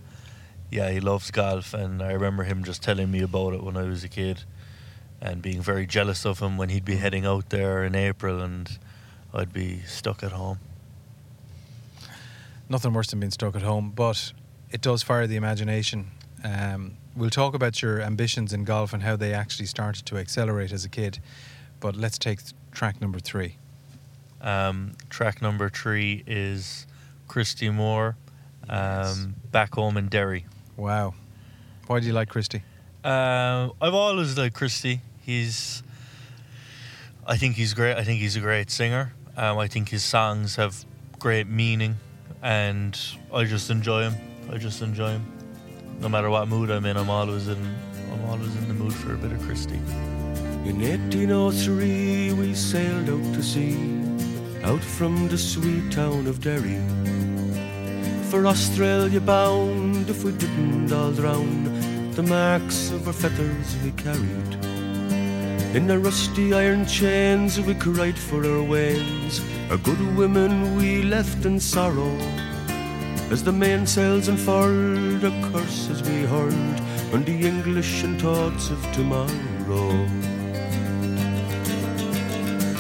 yeah, 0.71 0.91
he 0.91 1.01
loves 1.01 1.31
golf, 1.31 1.75
and 1.75 2.01
I 2.03 2.13
remember 2.13 2.45
him 2.45 2.63
just 2.65 2.83
telling 2.83 3.11
me 3.11 3.23
about 3.23 3.55
it 3.55 3.63
when 3.63 3.77
I 3.77 3.83
was 3.83 4.05
a 4.05 4.09
kid, 4.09 4.45
and 5.21 5.43
being 5.43 5.61
very 5.63 5.85
jealous 5.87 6.25
of 6.25 6.39
him 6.41 6.57
when 6.57 6.69
he'd 6.69 6.85
be 6.85 6.97
heading 6.97 7.27
out 7.27 7.51
there 7.51 7.83
in 7.85 7.95
April, 7.97 8.41
and 8.41 8.79
I'd 9.35 9.53
be 9.53 9.81
stuck 9.87 10.23
at 10.23 10.31
home. 10.33 10.59
Nothing 12.71 12.93
worse 12.93 13.09
than 13.11 13.19
being 13.19 13.33
stuck 13.33 13.57
at 13.57 13.63
home, 13.63 13.91
but 13.91 14.33
it 14.71 14.81
does 14.81 15.03
fire 15.03 15.27
the 15.27 15.35
imagination. 15.35 16.13
Um, 16.45 16.97
we'll 17.17 17.29
talk 17.29 17.53
about 17.53 17.83
your 17.83 18.01
ambitions 18.01 18.53
in 18.53 18.63
golf 18.63 18.93
and 18.93 19.03
how 19.03 19.17
they 19.17 19.35
actually 19.35 19.67
started 19.67 20.07
to 20.07 20.17
accelerate 20.19 20.71
as 20.71 20.85
a 20.85 20.89
kid. 20.89 21.19
But 21.81 21.97
let's 21.97 22.17
take 22.17 22.39
track 22.71 23.01
number 23.01 23.19
three. 23.19 23.57
Um, 24.41 24.93
track 25.11 25.43
number 25.43 25.69
three 25.69 26.23
is 26.29 26.87
Christy 27.27 27.71
Moore, 27.71 28.17
um, 28.69 29.35
back 29.51 29.75
home 29.75 29.97
in 29.97 30.07
Derry. 30.07 30.47
Wow. 30.77 31.15
Why 31.89 31.99
do 31.99 32.07
you 32.07 32.13
like 32.13 32.29
Christy? 32.29 32.63
Uh, 33.03 33.71
I've 33.81 33.95
always 33.95 34.39
liked 34.39 34.55
Christy. 34.55 35.01
He's, 35.23 35.83
I 37.27 37.37
think 37.37 37.57
he's 37.57 37.75
great. 37.75 37.97
I 37.97 38.05
think 38.05 38.21
he's 38.21 38.37
a 38.37 38.41
great 38.41 38.71
singer. 38.71 39.13
Um, 39.37 39.59
I 39.59 39.67
think 39.67 39.89
his 39.89 40.05
songs 40.05 40.55
have 40.55 40.85
great 41.19 41.49
meaning, 41.49 41.97
and 42.43 42.99
I 43.33 43.45
just 43.45 43.71
enjoy 43.71 44.03
him. 44.03 44.15
I 44.53 44.59
just 44.59 44.83
enjoy 44.83 45.11
him. 45.11 45.25
No 46.01 46.09
matter 46.09 46.31
what 46.31 46.49
mood 46.49 46.71
I'm 46.71 46.85
in, 46.87 46.97
I'm 46.97 47.11
always 47.11 47.49
in. 47.49 47.59
I'm 48.13 48.25
always 48.25 48.55
in 48.57 48.69
the 48.69 48.75
mood 48.75 48.95
for 48.95 49.15
a 49.15 49.17
bit 49.17 49.33
of 49.33 49.41
Christy. 49.43 49.81
In 50.65 50.81
1803 50.81 52.33
we 52.35 52.55
sailed 52.55 53.09
out 53.09 53.35
to 53.35 53.43
sea, 53.43 53.77
out 54.63 54.83
from 54.83 55.29
the 55.29 55.39
sweet 55.39 55.91
town 55.91 56.27
of 56.27 56.41
Derry. 56.41 56.79
For 58.31 58.47
Australia 58.47 59.21
bound, 59.21 60.09
if 60.09 60.23
we 60.23 60.33
didn't 60.33 60.93
all 60.93 61.13
drown, 61.13 62.13
the 62.13 62.23
marks 62.23 62.91
of 62.91 63.07
our 63.07 63.13
feathers 63.13 63.77
we 63.83 63.91
carried. 63.93 64.80
In 65.73 65.87
the 65.87 66.01
rusty 66.01 66.53
iron 66.53 66.85
chains 66.85 67.61
we 67.61 67.75
cried 67.75 68.19
for 68.19 68.45
our 68.45 68.61
wains, 68.61 69.41
our 69.71 69.77
good 69.77 70.01
women 70.17 70.77
we 70.77 71.03
left 71.03 71.47
in 71.47 71.61
sorrow. 71.61 72.17
As 73.31 73.45
the 73.45 73.53
mainsails 73.53 74.27
unfurled, 74.27 75.23
a 75.23 75.31
curse 75.53 75.89
as 75.89 76.03
we 76.03 76.23
heard 76.23 76.81
on 77.15 77.23
the 77.23 77.47
English 77.47 78.03
and 78.03 78.21
thoughts 78.21 78.71
of 78.71 78.83
tomorrow. 78.93 79.93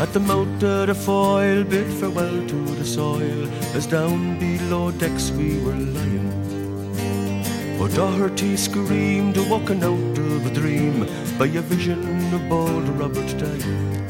At 0.03 0.13
the 0.13 0.19
mouth 0.19 0.61
of 0.65 0.89
the 0.89 0.95
Foyle, 0.95 1.63
bid 1.63 1.93
farewell 1.93 2.45
to 2.49 2.61
the 2.75 2.85
soil, 2.85 3.47
as 3.77 3.87
down 3.87 4.37
below 4.41 4.91
decks 4.91 5.31
we 5.31 5.61
were 5.61 5.77
lying. 5.77 6.50
But 7.81 7.95
Doherty 7.95 8.59
screamed, 8.59 9.39
walking 9.49 9.83
out 9.83 10.19
of 10.19 10.45
a 10.45 10.51
dream, 10.51 11.07
by 11.39 11.47
a 11.47 11.63
vision 11.63 12.31
of 12.35 12.47
bold 12.47 12.87
Robert 12.91 13.27
dying. 13.39 14.07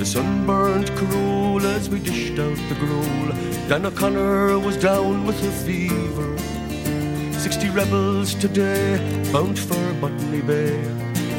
The 0.00 0.04
sun 0.04 0.44
burned 0.44 0.90
cruel 0.96 1.64
as 1.64 1.88
we 1.88 2.00
dished 2.00 2.40
out 2.40 2.58
the 2.68 2.74
gruel. 2.80 3.28
Dan 3.68 3.86
O'Connor 3.86 4.58
was 4.58 4.76
down 4.76 5.24
with 5.24 5.40
a 5.44 5.52
fever. 5.52 6.36
Sixty 7.38 7.68
rebels 7.70 8.34
today 8.34 8.98
bound 9.32 9.56
for 9.56 9.94
Botany 10.00 10.42
Bay. 10.42 10.82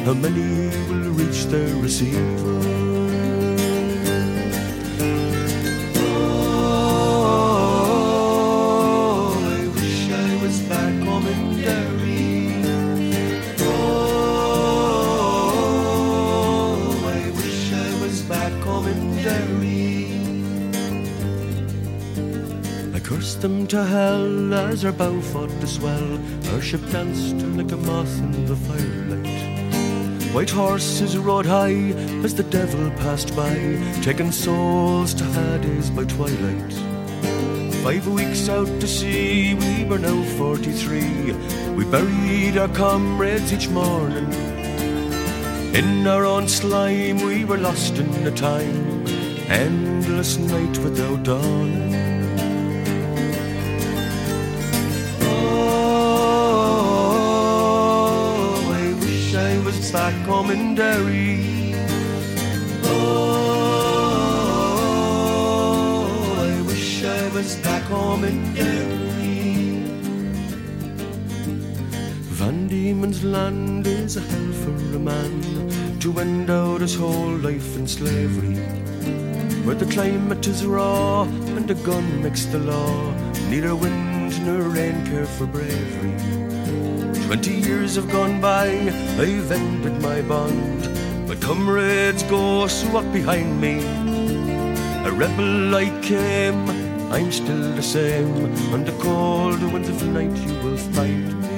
How 0.06 0.14
many 0.14 0.70
will 0.88 1.10
reach 1.10 1.44
their 1.52 1.76
receiver? 1.82 2.83
To 23.68 23.84
hell 23.84 24.54
as 24.54 24.84
our 24.84 24.92
bow 24.92 25.20
fought 25.20 25.48
to 25.60 25.66
swell. 25.66 26.18
Our 26.52 26.60
ship 26.60 26.80
danced 26.90 27.36
like 27.56 27.72
a 27.72 27.76
moth 27.76 28.18
in 28.18 28.46
the 28.46 28.56
firelight. 28.56 30.34
White 30.34 30.50
horses 30.50 31.16
rode 31.16 31.46
high 31.46 31.92
as 32.24 32.34
the 32.34 32.42
devil 32.42 32.90
passed 33.02 33.36
by, 33.36 33.54
taking 34.02 34.32
souls 34.32 35.14
to 35.14 35.24
Hades 35.24 35.90
by 35.90 36.04
twilight. 36.04 36.72
Five 37.84 38.06
weeks 38.08 38.48
out 38.48 38.66
to 38.80 38.86
sea, 38.86 39.54
we 39.54 39.84
were 39.84 39.98
now 39.98 40.22
43. 40.36 41.32
We 41.74 41.84
buried 41.84 42.58
our 42.58 42.68
comrades 42.68 43.52
each 43.52 43.68
morning. 43.68 44.32
In 45.74 46.06
our 46.06 46.24
own 46.24 46.48
slime, 46.48 47.18
we 47.18 47.44
were 47.44 47.58
lost 47.58 47.98
in 47.98 48.24
the 48.24 48.30
time. 48.30 49.06
Endless 49.48 50.38
night 50.38 50.78
without 50.78 51.22
dawn. 51.22 51.83
Home 59.94 60.50
in 60.50 60.76
Oh, 62.82 62.90
I 66.36 66.62
wish 66.62 67.04
I 67.04 67.28
was 67.28 67.54
back 67.62 67.84
home 67.84 68.24
in 68.24 68.54
Derry. 68.54 69.84
Van 72.38 72.66
Diemen's 72.66 73.22
Land 73.22 73.86
is 73.86 74.16
a 74.16 74.20
hell 74.20 74.52
for 74.64 74.72
a 74.96 74.98
man 74.98 76.00
to 76.00 76.18
end 76.18 76.50
out 76.50 76.80
his 76.80 76.96
whole 76.96 77.36
life 77.36 77.76
in 77.76 77.86
slavery. 77.86 78.56
Where 79.64 79.76
the 79.76 79.86
climate 79.86 80.44
is 80.48 80.66
raw 80.66 81.22
and 81.22 81.68
the 81.68 81.76
gun 81.76 82.20
makes 82.20 82.46
the 82.46 82.58
law. 82.58 83.12
Neither 83.48 83.76
wind 83.76 84.44
nor 84.44 84.62
rain 84.62 85.06
care 85.06 85.26
for 85.26 85.46
bravery. 85.46 86.53
Twenty 87.26 87.54
years 87.54 87.96
have 87.96 88.10
gone 88.10 88.40
by, 88.40 88.66
I've 89.18 89.50
ended 89.50 90.00
my 90.02 90.20
bond. 90.22 90.82
My 91.26 91.34
comrades 91.36 92.22
go 92.24 92.66
so 92.66 92.92
walk 92.92 93.10
behind 93.12 93.60
me. 93.60 93.78
A 95.06 95.10
rebel 95.10 95.74
I 95.74 95.86
came, 96.02 96.68
I'm 97.10 97.32
still 97.32 97.74
the 97.74 97.82
same. 97.82 98.30
On 98.74 98.84
the 98.84 98.92
cold 99.00 99.62
winds 99.72 99.88
of 99.88 100.02
night 100.08 100.36
you 100.46 100.54
will 100.62 100.76
find 100.76 101.40
me. 101.42 101.53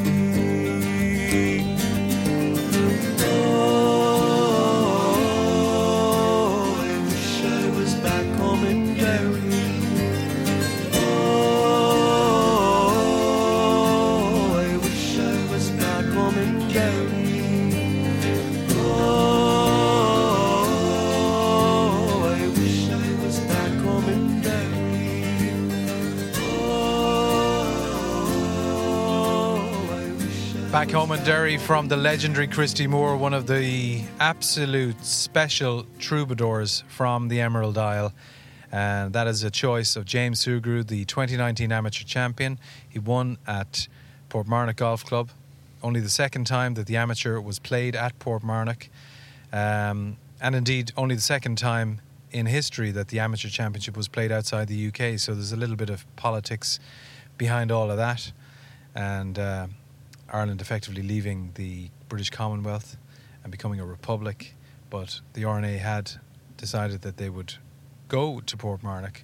In 30.88 31.24
Derry 31.24 31.58
from 31.58 31.88
the 31.88 31.96
legendary 31.96 32.46
Christy 32.46 32.86
Moore, 32.86 33.16
one 33.16 33.34
of 33.34 33.46
the 33.46 34.02
absolute 34.20 35.04
special 35.04 35.84
troubadours 35.98 36.84
from 36.88 37.28
the 37.28 37.40
Emerald 37.40 37.76
Isle. 37.76 38.12
And 38.70 39.12
that 39.12 39.26
is 39.26 39.42
a 39.42 39.50
choice 39.50 39.96
of 39.96 40.04
James 40.04 40.42
Sugrue, 40.44 40.86
the 40.86 41.04
2019 41.04 41.70
amateur 41.72 42.04
champion. 42.04 42.58
He 42.88 42.98
won 42.98 43.36
at 43.46 43.88
Portmarnock 44.30 44.76
Golf 44.76 45.04
Club. 45.04 45.30
Only 45.82 46.00
the 46.00 46.08
second 46.08 46.46
time 46.46 46.74
that 46.74 46.86
the 46.86 46.96
amateur 46.96 47.40
was 47.40 47.58
played 47.58 47.94
at 47.94 48.18
Portmarnock. 48.18 48.88
Um, 49.52 50.16
and 50.40 50.54
indeed, 50.54 50.92
only 50.96 51.16
the 51.16 51.20
second 51.20 51.58
time 51.58 52.00
in 52.30 52.46
history 52.46 52.90
that 52.92 53.08
the 53.08 53.18
amateur 53.18 53.48
championship 53.48 53.96
was 53.96 54.08
played 54.08 54.32
outside 54.32 54.68
the 54.68 54.88
UK. 54.88 55.18
So 55.18 55.34
there's 55.34 55.52
a 55.52 55.56
little 55.56 55.76
bit 55.76 55.90
of 55.90 56.06
politics 56.16 56.78
behind 57.36 57.70
all 57.70 57.90
of 57.90 57.96
that. 57.96 58.32
And 58.94 59.38
uh, 59.38 59.66
Ireland 60.32 60.60
effectively 60.60 61.02
leaving 61.02 61.52
the 61.54 61.90
British 62.08 62.30
Commonwealth 62.30 62.96
and 63.42 63.50
becoming 63.50 63.80
a 63.80 63.86
republic. 63.86 64.54
But 64.90 65.20
the 65.34 65.44
R&A 65.44 65.78
had 65.78 66.12
decided 66.56 67.02
that 67.02 67.16
they 67.16 67.28
would 67.28 67.54
go 68.08 68.40
to 68.40 68.56
Portmarnock 68.56 69.22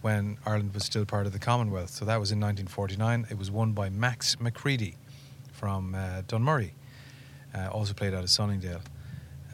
when 0.00 0.38
Ireland 0.44 0.74
was 0.74 0.84
still 0.84 1.04
part 1.04 1.26
of 1.26 1.32
the 1.32 1.38
Commonwealth. 1.38 1.90
So 1.90 2.04
that 2.04 2.20
was 2.20 2.30
in 2.30 2.38
1949. 2.38 3.26
It 3.30 3.38
was 3.38 3.50
won 3.50 3.72
by 3.72 3.88
Max 3.88 4.38
McCready 4.38 4.96
from 5.52 5.94
uh, 5.94 6.22
Dunmurry, 6.28 6.72
uh, 7.54 7.68
also 7.68 7.94
played 7.94 8.12
out 8.12 8.22
of 8.22 8.30
Sunningdale. 8.30 8.82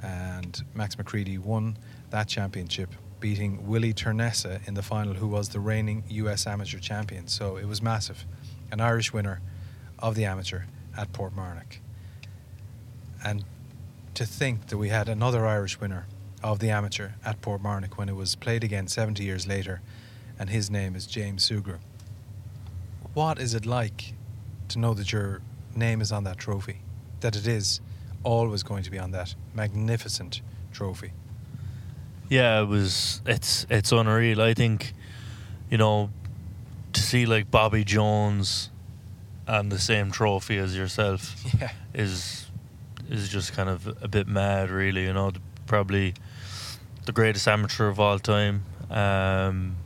And 0.03 0.63
Max 0.75 0.99
McCready 0.99 1.39
won 1.39 1.77
that 2.11 2.27
championship, 2.27 2.91
beating 3.21 3.67
Willie 3.67 3.95
Turnesa 3.95 4.67
in 4.67 4.75
the 4.75 4.83
final, 4.83 5.15
who 5.15 5.29
was 5.29 5.51
the 5.51 5.61
reigning 5.61 6.03
US 6.09 6.47
amateur 6.47 6.79
champion. 6.79 7.29
So 7.29 7.57
it 7.57 7.67
was 7.67 7.81
massive. 7.81 8.25
An 8.73 8.81
Irish 8.81 9.13
winner 9.13 9.41
of 9.99 10.15
the 10.15 10.25
amateur 10.25 10.63
at 10.97 11.13
Portmarnock. 11.13 11.79
And 13.25 13.45
to 14.15 14.25
think 14.27 14.69
that 14.69 14.79
we 14.79 14.89
had 14.89 15.09
another 15.09 15.47
Irish 15.47 15.81
winner 15.81 16.07
of 16.43 16.59
the 16.59 16.71
amateur 16.71 17.11
at 17.25 17.41
Portmarnock 17.43 17.97
when 17.97 18.09
it 18.09 18.17
was 18.17 18.35
played 18.35 18.65
again 18.65 18.89
70 18.89 19.23
years 19.25 19.47
later, 19.47 19.81
and 20.39 20.51
his 20.51 20.71
name 20.71 20.97
is 20.97 21.07
James 21.07 21.49
Sugrue. 21.49 21.79
What 23.13 23.39
is 23.39 23.55
it 23.55 23.67
like 23.67 24.15
to 24.69 24.79
know 24.79 24.95
that 24.95 25.13
your 25.13 25.43
name 25.75 26.01
is 26.01 26.13
on 26.13 26.25
that 26.25 26.39
trophy? 26.39 26.81
That 27.21 27.37
it 27.37 27.47
is 27.47 27.81
always 28.23 28.63
going 28.63 28.83
to 28.85 28.91
be 28.91 28.99
on 28.99 29.11
that 29.13 29.35
magnificent 29.55 30.41
trophy? 30.73 31.13
Yeah, 32.29 32.63
it 32.63 32.69
was. 32.69 33.21
It's 33.27 33.67
it's 33.69 33.91
unreal. 33.93 34.41
I 34.41 34.55
think, 34.55 34.93
you 35.69 35.79
know, 35.79 36.11
to 36.93 37.01
see 37.01 37.27
like 37.27 37.51
Bobby 37.51 37.85
Jones 37.85 38.70
and 39.59 39.73
the 39.73 39.79
same 39.79 40.11
trophy 40.13 40.59
as 40.59 40.77
yourself 40.77 41.35
Yeah. 41.61 41.71
is 41.95 42.47
is 43.11 43.29
just 43.29 43.53
kind 43.55 43.69
of 43.69 43.87
a 44.03 44.07
bit 44.09 44.29
mad, 44.29 44.71
really. 44.71 45.03
You 45.05 45.13
know, 45.13 45.33
probably 45.67 46.15
the 47.07 47.13
greatest 47.13 47.49
amateur 47.49 47.89
of 47.89 47.99
all 47.99 48.19
time. 48.21 48.63
Um, 48.91 49.77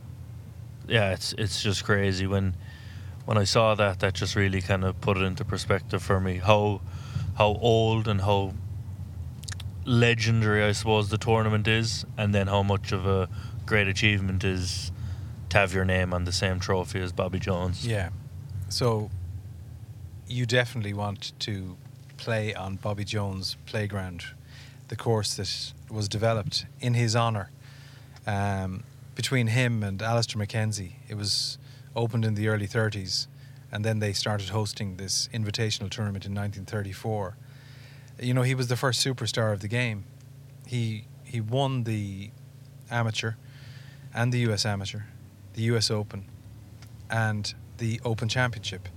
yeah, 0.87 1.13
it's 1.13 1.33
it's 1.37 1.63
just 1.63 1.83
crazy 1.83 2.27
when 2.27 2.55
when 3.25 3.37
I 3.37 3.45
saw 3.45 3.75
that. 3.75 3.99
That 3.99 4.13
just 4.13 4.35
really 4.35 4.61
kind 4.61 4.83
of 4.83 4.99
put 5.01 5.17
it 5.17 5.23
into 5.23 5.43
perspective 5.43 6.03
for 6.03 6.19
me 6.19 6.37
how 6.37 6.81
how 7.37 7.57
old 7.61 8.07
and 8.07 8.21
how 8.21 8.53
legendary 9.85 10.63
I 10.63 10.71
suppose 10.73 11.09
the 11.09 11.17
tournament 11.17 11.67
is, 11.67 12.05
and 12.17 12.33
then 12.33 12.47
how 12.47 12.63
much 12.63 12.91
of 12.91 13.05
a 13.07 13.27
great 13.65 13.87
achievement 13.87 14.43
is 14.43 14.91
to 15.49 15.57
have 15.57 15.73
your 15.73 15.85
name 15.85 16.13
on 16.13 16.25
the 16.25 16.31
same 16.31 16.59
trophy 16.59 16.99
as 17.01 17.11
Bobby 17.11 17.39
Jones. 17.39 17.85
Yeah. 17.87 18.09
So 18.69 19.09
you 20.27 20.45
definitely 20.45 20.93
want 20.93 21.37
to 21.39 21.77
play 22.17 22.53
on 22.53 22.77
Bobby 22.77 23.03
Jones' 23.03 23.57
playground, 23.65 24.23
the 24.87 24.95
course 24.95 25.35
that 25.35 25.73
was 25.89 26.07
developed 26.07 26.65
in 26.79 26.93
his 26.93 27.15
honour. 27.15 27.51
Um, 28.25 28.83
between 29.13 29.47
him 29.47 29.83
and 29.83 30.01
Alister 30.01 30.37
MacKenzie, 30.37 30.93
it 31.07 31.15
was 31.15 31.57
opened 31.95 32.25
in 32.25 32.35
the 32.35 32.47
early 32.47 32.67
30s, 32.67 33.27
and 33.71 33.85
then 33.85 33.99
they 33.99 34.13
started 34.13 34.49
hosting 34.49 34.97
this 34.97 35.29
invitational 35.33 35.89
tournament 35.89 36.25
in 36.25 36.33
1934. 36.33 37.37
You 38.19 38.33
know, 38.33 38.41
he 38.41 38.55
was 38.55 38.67
the 38.67 38.75
first 38.75 39.05
superstar 39.05 39.53
of 39.53 39.59
the 39.59 39.67
game. 39.67 40.05
He 40.65 41.05
he 41.23 41.41
won 41.41 41.83
the 41.83 42.31
Amateur 42.89 43.33
and 44.13 44.31
the 44.31 44.39
US 44.51 44.65
Amateur, 44.65 45.01
the 45.53 45.63
US 45.63 45.91
Open, 45.91 46.25
and 47.09 47.53
the 47.77 47.99
Open 48.05 48.29
Championship 48.29 48.87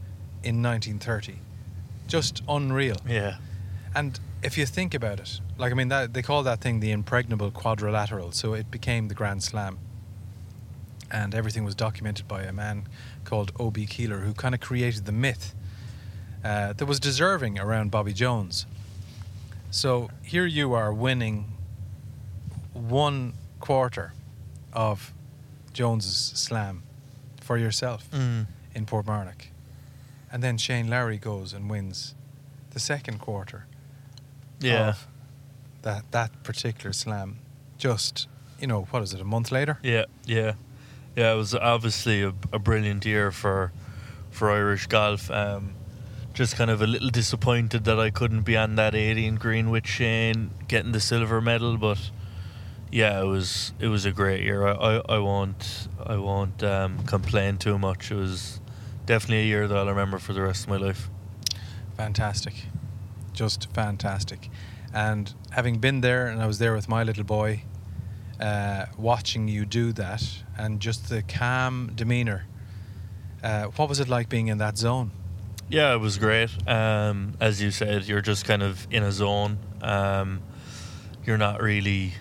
in 0.45 0.63
1930. 0.63 1.39
Just 2.07 2.43
unreal. 2.49 2.97
Yeah. 3.07 3.37
And 3.95 4.19
if 4.43 4.57
you 4.57 4.67
think 4.67 4.95
about 4.95 5.19
it, 5.21 5.41
like 5.59 5.73
I 5.73 5.75
mean, 5.75 5.89
that 5.89 6.15
they 6.15 6.23
call 6.23 6.43
that 6.45 6.61
thing 6.61 6.81
the 6.81 6.91
impregnable 6.93 7.51
quadrilateral. 7.51 8.33
So 8.33 8.55
it 8.55 8.71
became 8.71 9.09
the 9.09 9.15
Grand 9.15 9.43
Slam, 9.43 9.79
and 11.11 11.35
everything 11.35 11.65
was 11.65 11.75
documented 11.75 12.29
by 12.29 12.43
a 12.43 12.53
man 12.53 12.87
called 13.25 13.53
O.B. 13.59 13.87
Keeler, 13.87 14.21
who 14.21 14.33
kind 14.35 14.55
of 14.55 14.61
created 14.61 15.05
the 15.07 15.13
myth 15.13 15.55
uh, 16.45 16.73
that 16.75 16.87
was 16.87 17.01
deserving 17.01 17.59
around 17.59 17.91
Bobby 17.91 18.13
Jones. 18.13 18.67
So 19.71 20.11
here 20.23 20.47
you 20.47 20.73
are 20.73 20.93
winning 20.93 21.53
one 22.73 23.35
quarter 23.61 24.13
of 24.73 25.13
Jones's 25.73 26.33
slam 26.39 26.83
for 27.41 27.59
yourself 27.59 28.09
Mm. 28.13 28.47
in 28.75 28.87
Portmarnock, 28.87 29.49
and 30.33 30.43
then 30.43 30.59
Shane 30.59 30.89
Lowry 30.89 31.19
goes 31.19 31.53
and 31.53 31.71
wins 31.71 32.15
the 32.71 32.81
second 32.81 33.19
quarter 33.21 33.67
Yeah. 34.61 34.89
of 34.91 35.07
that 35.83 36.11
that 36.13 36.43
particular 36.43 36.93
slam. 36.93 37.39
Just 37.79 38.29
you 38.61 38.67
know, 38.67 38.83
what 38.91 39.03
is 39.03 39.15
it? 39.15 39.21
A 39.21 39.25
month 39.25 39.53
later? 39.53 39.79
Yeah, 39.83 40.05
yeah, 40.27 40.55
yeah. 41.17 41.33
It 41.33 41.37
was 41.37 41.55
obviously 41.55 42.23
a, 42.23 42.33
a 42.53 42.59
brilliant 42.59 43.05
year 43.07 43.31
for 43.31 43.73
for 44.31 44.51
Irish 44.51 44.87
golf. 44.89 45.31
Um, 45.31 45.75
just 46.35 46.57
kind 46.57 46.71
of 46.71 46.81
a 46.83 46.87
little 46.87 47.09
disappointed 47.11 47.85
that 47.85 47.99
I 47.99 48.11
couldn't 48.11 48.43
be 48.43 48.57
on 48.57 48.77
that 48.77 48.95
18 48.95 49.37
green 49.37 49.71
with 49.71 49.87
Shane 49.87 50.51
getting 50.69 50.93
the 50.93 51.01
silver 51.01 51.41
medal, 51.41 51.77
but 51.79 51.99
yeah, 52.93 53.21
it 53.21 53.27
was 53.27 53.73
it 53.81 53.89
was 53.89 54.05
a 54.05 54.13
great 54.13 54.43
year. 54.43 54.67
I, 54.67 54.73
I, 54.73 55.17
I 55.17 55.19
won't 55.19 55.89
I 56.05 56.17
won't 56.17 56.63
um, 56.63 56.99
complain 57.07 57.59
too 57.59 57.79
much. 57.79 58.11
It 58.11 58.17
was 58.17 58.61
definitely 59.09 59.41
a 59.41 59.47
year 59.47 59.67
that 59.67 59.75
I'll 59.75 59.87
remember 59.87 60.19
for 60.19 60.35
the 60.35 60.43
rest 60.43 60.65
of 60.65 60.69
my 60.69 60.77
life. 60.77 61.09
Fantastic, 61.97 62.67
just 63.33 63.73
fantastic. 63.73 64.51
And 64.93 65.33
having 65.51 65.79
been 65.79 66.03
there, 66.03 66.27
and 66.27 66.43
I 66.43 66.47
was 66.47 66.59
there 66.59 66.75
with 66.75 66.91
my 66.91 67.03
little 67.05 67.25
boy, 67.25 67.63
uh, 68.39 68.85
watching 68.99 69.49
you 69.49 69.65
do 69.65 69.93
that, 69.95 70.23
and 70.59 70.79
just 70.79 71.09
the 71.09 71.23
calm 71.23 71.93
demeanor. 71.95 72.45
Uh, 73.43 73.65
what 73.77 73.89
was 73.89 73.99
it 73.99 74.09
like 74.09 74.29
being 74.29 74.49
in 74.49 74.59
that 74.59 74.77
zone? 74.77 75.11
Yeah, 75.71 75.95
it 75.95 75.99
was 75.99 76.19
great. 76.19 76.51
Um, 76.69 77.33
as 77.41 77.63
you 77.63 77.71
said, 77.71 78.05
you're 78.05 78.21
just 78.21 78.45
kind 78.45 78.63
of 78.63 78.87
in 78.91 79.03
a 79.03 79.13
zone. 79.13 79.59
Um, 79.81 80.43
you're 81.25 81.39
not 81.39 81.63
really, 81.63 82.13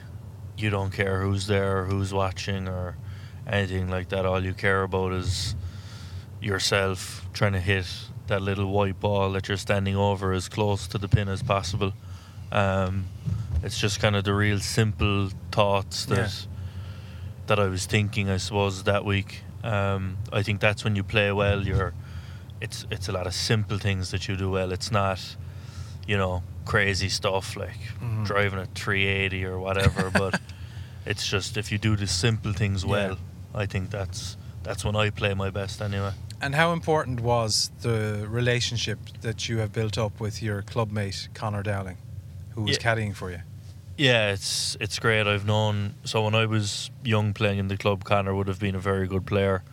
you 0.58 0.70
don't 0.70 0.92
care 0.92 1.22
who's 1.22 1.48
there, 1.48 1.80
or 1.80 1.86
who's 1.86 2.14
watching, 2.14 2.70
or 2.70 2.96
anything 3.46 3.90
like 3.90 4.08
that. 4.10 4.26
All 4.26 4.42
you 4.42 4.54
care 4.54 4.84
about 4.84 5.12
is 5.12 5.56
yourself 6.52 7.26
trying 7.34 7.54
to 7.54 7.60
hit 7.60 7.86
that 8.28 8.42
little 8.42 8.68
white 8.72 9.00
ball 9.00 9.32
that 9.34 9.48
you're 9.48 9.58
standing 9.58 9.96
over 9.96 10.34
as 10.34 10.50
close 10.50 10.88
to 10.88 10.98
the 10.98 11.08
pin 11.08 11.28
as 11.30 11.44
possible. 11.44 11.94
Um, 12.52 13.06
it's 13.64 13.80
just 13.80 14.00
kind 14.00 14.16
of 14.16 14.24
the 14.24 14.34
real 14.34 14.60
simple 14.60 15.30
thoughts 15.52 16.06
that 16.06 16.18
Yeah. 16.18 16.48
that 17.48 17.60
I 17.60 17.68
was 17.68 17.86
thinking. 17.86 18.30
I 18.30 18.38
suppose 18.38 18.84
that 18.84 19.04
week. 19.06 19.42
Um, 19.64 20.18
I 20.32 20.44
think 20.44 20.60
that's 20.62 20.84
when 20.84 20.96
you 20.96 21.04
play 21.04 21.32
well. 21.32 21.66
You're 21.66 21.94
it's 22.62 22.86
it's 22.92 23.08
a 23.10 23.12
lot 23.12 23.28
of 23.28 23.34
simple 23.34 23.78
things 23.78 24.12
that 24.12 24.28
you 24.28 24.36
do 24.38 24.50
well. 24.52 24.72
It's 24.72 24.92
not, 24.92 25.20
you 26.08 26.18
know, 26.18 26.44
crazy 26.66 27.10
stuff 27.10 27.56
like 27.56 27.80
Mhm. 28.02 28.26
driving 28.26 28.60
a 28.60 28.66
380 28.76 29.46
or 29.46 29.60
whatever. 29.60 30.10
but 30.24 30.40
it's 31.06 31.28
just 31.28 31.58
if 31.58 31.72
you 31.72 31.78
do 31.78 31.96
the 31.96 32.08
simple 32.08 32.54
things 32.54 32.84
Yeah. 32.84 32.90
well, 32.92 33.18
I 33.56 33.66
think 33.68 33.90
that's 33.90 34.38
that's 34.64 34.84
when 34.86 34.96
I 34.96 35.10
play 35.12 35.34
my 35.34 35.50
best 35.50 35.82
anyway. 35.82 36.12
And 36.42 36.54
how 36.56 36.72
important 36.72 37.20
was 37.22 37.72
the 37.82 38.26
relationship 38.30 39.00
that 39.22 39.50
you 39.50 39.58
have 39.58 39.72
built 39.74 39.98
up 39.98 40.20
with 40.20 40.42
your 40.44 40.62
clubmate 40.62 41.30
Connor 41.34 41.64
Dowling, 41.64 41.98
who 42.52 42.62
was 42.64 42.78
Yeah. 42.78 42.84
caddying 42.84 43.16
for 43.16 43.32
you? 43.32 43.40
Yeah, 43.98 44.30
it's 44.32 44.78
it's 44.80 45.00
great. 45.00 45.26
I've 45.26 45.46
known 45.46 45.96
so 46.04 46.24
when 46.24 46.36
I 46.36 46.46
was 46.46 46.92
young 47.04 47.34
playing 47.34 47.58
in 47.60 47.68
the 47.68 47.78
club, 47.78 48.04
Connor 48.04 48.36
would 48.36 48.48
have 48.48 48.60
been 48.60 48.76
a 48.76 48.80
very 48.80 49.08
good 49.08 49.26
player. 49.26 49.64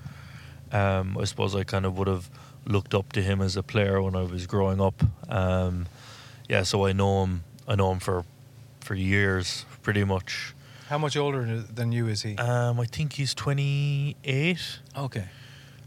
Um, 0.73 1.19
I 1.21 1.25
suppose 1.25 1.55
I 1.55 1.65
kind 1.65 1.85
of 1.85 1.99
would 1.99 2.09
have 2.09 2.31
looked 2.65 2.95
up 2.95 3.13
to 3.13 3.21
him 3.21 3.43
as 3.43 3.57
a 3.57 3.63
player 3.63 4.01
when 4.01 4.17
I 4.17 4.23
was 4.23 4.47
growing 4.47 4.81
up. 4.81 5.03
Um, 5.29 5.87
yeah, 6.49 6.63
so 6.65 6.87
I 6.87 6.93
know 6.95 7.25
him. 7.25 7.45
I 7.69 7.75
know 7.75 7.93
him 7.93 8.01
for 8.01 8.25
for 8.81 8.95
years, 8.95 9.67
pretty 9.83 10.05
much. 10.05 10.55
How 10.89 10.97
much 10.99 11.17
older 11.17 11.61
than 11.61 11.93
you 11.93 12.09
is 12.09 12.23
he? 12.23 12.37
Um, 12.39 12.81
I 12.81 12.87
think 12.87 13.13
he's 13.13 13.35
twenty 13.35 14.17
eight. 14.25 14.81
okay. 14.97 15.27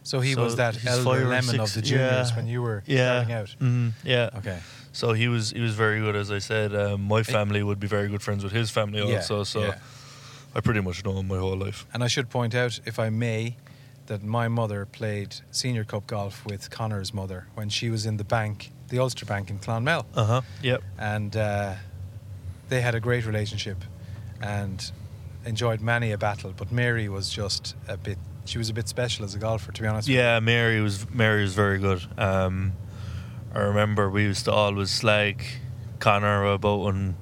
So 0.07 0.21
he 0.21 0.33
so 0.35 0.43
was 0.43 0.55
that 0.55 0.85
elder 0.85 1.25
lemon 1.25 1.59
of 1.59 1.73
the 1.73 1.81
juniors 1.81 2.29
yeah. 2.29 2.35
when 2.37 2.47
you 2.47 2.61
were 2.61 2.81
Yeah. 2.85 3.25
starting 3.25 3.33
out. 3.33 3.55
Mm, 3.59 3.91
yeah. 4.05 4.39
Okay. 4.39 4.59
So 4.93 5.11
he 5.11 5.27
was 5.27 5.51
he 5.51 5.59
was 5.59 5.73
very 5.75 5.99
good, 5.99 6.15
as 6.15 6.31
I 6.31 6.39
said. 6.39 6.73
Um, 6.73 7.01
my 7.01 7.23
family 7.23 7.61
would 7.61 7.79
be 7.79 7.87
very 7.87 8.07
good 8.07 8.21
friends 8.21 8.41
with 8.41 8.53
his 8.53 8.69
family 8.71 8.99
Yeah, 8.99 9.17
also. 9.17 9.43
So 9.43 9.59
yeah. 9.59 9.75
I 10.55 10.61
pretty 10.61 10.79
much 10.81 11.03
know 11.03 11.19
him 11.19 11.27
my 11.27 11.37
whole 11.37 11.57
life. 11.57 11.85
And 11.93 12.03
I 12.05 12.07
should 12.07 12.29
point 12.29 12.55
out, 12.55 12.79
if 12.85 12.97
I 12.99 13.09
may, 13.09 13.57
that 14.05 14.23
my 14.23 14.47
mother 14.47 14.85
played 14.85 15.35
senior 15.51 15.83
cup 15.83 16.07
golf 16.07 16.45
with 16.45 16.69
Connor's 16.69 17.13
mother 17.13 17.47
when 17.55 17.69
she 17.69 17.89
was 17.89 18.05
in 18.05 18.15
the 18.17 18.23
bank, 18.23 18.71
the 18.87 18.99
Ulster 18.99 19.25
Bank 19.25 19.49
in 19.49 19.59
Clonmel. 19.59 20.05
Uh 20.15 20.25
huh. 20.25 20.41
Yep. 20.63 20.83
and 20.97 21.35
uh, 21.35 21.73
they 22.69 22.79
had 22.81 22.95
a 22.95 23.01
great 23.01 23.25
relationship 23.25 23.77
and 24.41 24.91
enjoyed 25.45 25.81
many 25.81 26.13
a 26.13 26.17
battle. 26.17 26.53
But 26.55 26.71
Mary 26.71 27.09
was 27.09 27.29
just 27.29 27.75
a 27.89 27.97
bit. 27.97 28.17
She 28.47 28.57
was 28.57 28.69
a 28.69 28.73
bit 28.73 28.87
special 28.87 29.25
as 29.25 29.35
a 29.35 29.39
golfer, 29.39 29.71
to 29.71 29.81
be 29.81 29.87
honest. 29.87 30.07
Yeah, 30.07 30.39
Mary 30.39 30.81
was 30.81 31.09
Mary 31.09 31.41
was 31.43 31.53
very 31.53 31.77
good. 31.79 32.01
Um, 32.17 32.73
I 33.53 33.59
remember 33.59 34.09
we 34.09 34.23
used 34.23 34.45
to 34.45 34.51
always 34.51 34.89
slag 34.89 35.43
Connor 35.99 36.43
about 36.53 36.79
when 36.81 37.15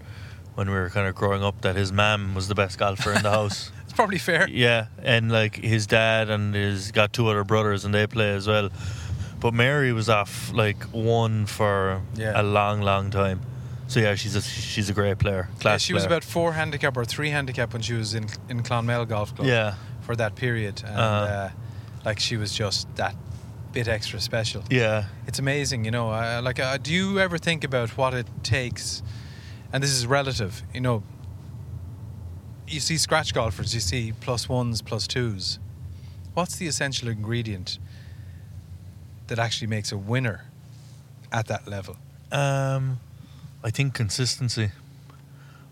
when 0.55 0.69
we 0.69 0.75
were 0.75 0.89
kind 0.89 1.07
of 1.07 1.15
growing 1.15 1.43
up 1.43 1.61
that 1.61 1.75
his 1.75 1.91
mam 1.91 2.33
was 2.35 2.47
the 2.47 2.55
best 2.55 2.77
golfer 2.77 3.11
in 3.13 3.23
the 3.23 3.31
house. 3.39 3.71
it's 3.83 3.93
probably 3.93 4.17
fair. 4.19 4.47
Yeah, 4.49 4.87
and 5.03 5.31
like 5.31 5.55
his 5.55 5.87
dad 5.87 6.29
and 6.29 6.53
his 6.55 6.91
got 6.91 7.11
two 7.11 7.27
other 7.27 7.43
brothers 7.43 7.85
and 7.85 7.93
they 7.93 8.07
play 8.07 8.29
as 8.35 8.47
well. 8.47 8.69
But 9.39 9.53
Mary 9.53 9.91
was 9.93 10.09
off 10.09 10.51
like 10.53 10.81
one 10.93 11.45
for 11.45 12.01
Yeah. 12.15 12.39
a 12.39 12.43
long, 12.43 12.81
long 12.81 13.11
time. 13.11 13.41
So 13.87 13.99
yeah, 13.99 14.15
she's 14.15 14.35
a 14.35 14.41
she's 14.41 14.89
a 14.89 14.93
great 14.93 15.19
player. 15.19 15.47
Class 15.59 15.73
Yeah, 15.83 15.87
she 15.87 15.93
was 15.93 16.05
about 16.05 16.23
four 16.23 16.53
handicap 16.53 16.97
or 16.97 17.05
three 17.05 17.29
handicap 17.29 17.73
when 17.73 17.81
she 17.81 17.93
was 17.93 18.13
in 18.13 18.27
in 18.49 18.63
Clonmel 18.63 19.05
Golf 19.07 19.35
Club. 19.35 19.47
Yeah. 19.47 19.75
For 20.05 20.15
that 20.15 20.35
period, 20.35 20.83
and 20.85 20.97
Uh-huh. 20.99 21.33
uh, 21.33 21.49
like 22.05 22.19
she 22.19 22.37
was 22.37 22.53
just 22.53 22.87
that 22.95 23.15
bit 23.73 23.87
extra 23.87 24.19
special. 24.19 24.63
Yeah. 24.69 25.05
It's 25.27 25.39
amazing, 25.39 25.83
you 25.85 25.91
know. 25.91 26.11
Uh, 26.11 26.41
like, 26.43 26.59
uh, 26.59 26.77
do 26.77 26.93
you 26.93 27.19
ever 27.19 27.37
think 27.39 27.63
about 27.63 27.89
what 27.97 28.13
it 28.13 28.27
takes? 28.43 29.01
And 29.73 29.83
this 29.83 29.91
is 29.91 30.05
relative, 30.05 30.61
you 30.73 30.81
know. 30.81 31.01
You 32.67 32.79
see 32.79 32.97
scratch 32.97 33.33
golfers, 33.33 33.73
you 33.73 33.79
see 33.81 34.13
plus 34.21 34.47
ones, 34.47 34.81
plus 34.81 35.07
twos. 35.07 35.59
What's 36.35 36.55
the 36.57 36.67
essential 36.67 37.09
ingredient 37.09 37.79
that 39.27 39.39
actually 39.39 39.67
makes 39.67 39.91
a 39.91 39.97
winner 39.97 40.45
at 41.31 41.47
that 41.47 41.67
level? 41.67 41.97
Um, 42.31 42.99
I 43.63 43.71
think 43.71 43.93
consistency. 43.95 44.69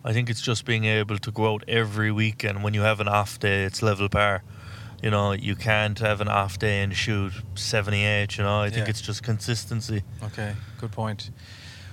I 0.06 0.12
think 0.14 0.30
it's 0.30 0.42
just 0.42 0.66
being 0.66 0.86
able 0.86 1.18
to 1.18 1.32
go 1.32 1.54
out 1.54 1.64
every 1.68 2.12
week, 2.12 2.44
and 2.44 2.64
When 2.64 2.74
you 2.74 2.82
have 2.82 3.00
an 3.00 3.08
off 3.08 3.40
day, 3.40 3.64
it's 3.64 3.82
level 3.82 4.10
par. 4.10 4.44
You 5.02 5.10
know, 5.12 5.32
you 5.34 5.56
can't 5.56 6.00
have 6.00 6.22
an 6.22 6.28
off 6.28 6.58
day 6.60 6.82
and 6.82 6.94
shoot 6.96 7.34
78. 7.56 8.38
You 8.38 8.44
know, 8.44 8.62
I 8.62 8.70
think 8.70 8.86
Yeah. 8.86 8.90
it's 8.92 9.02
just 9.02 9.24
consistency. 9.24 10.04
Okay, 10.24 10.56
good 10.80 10.92
point. 10.92 11.30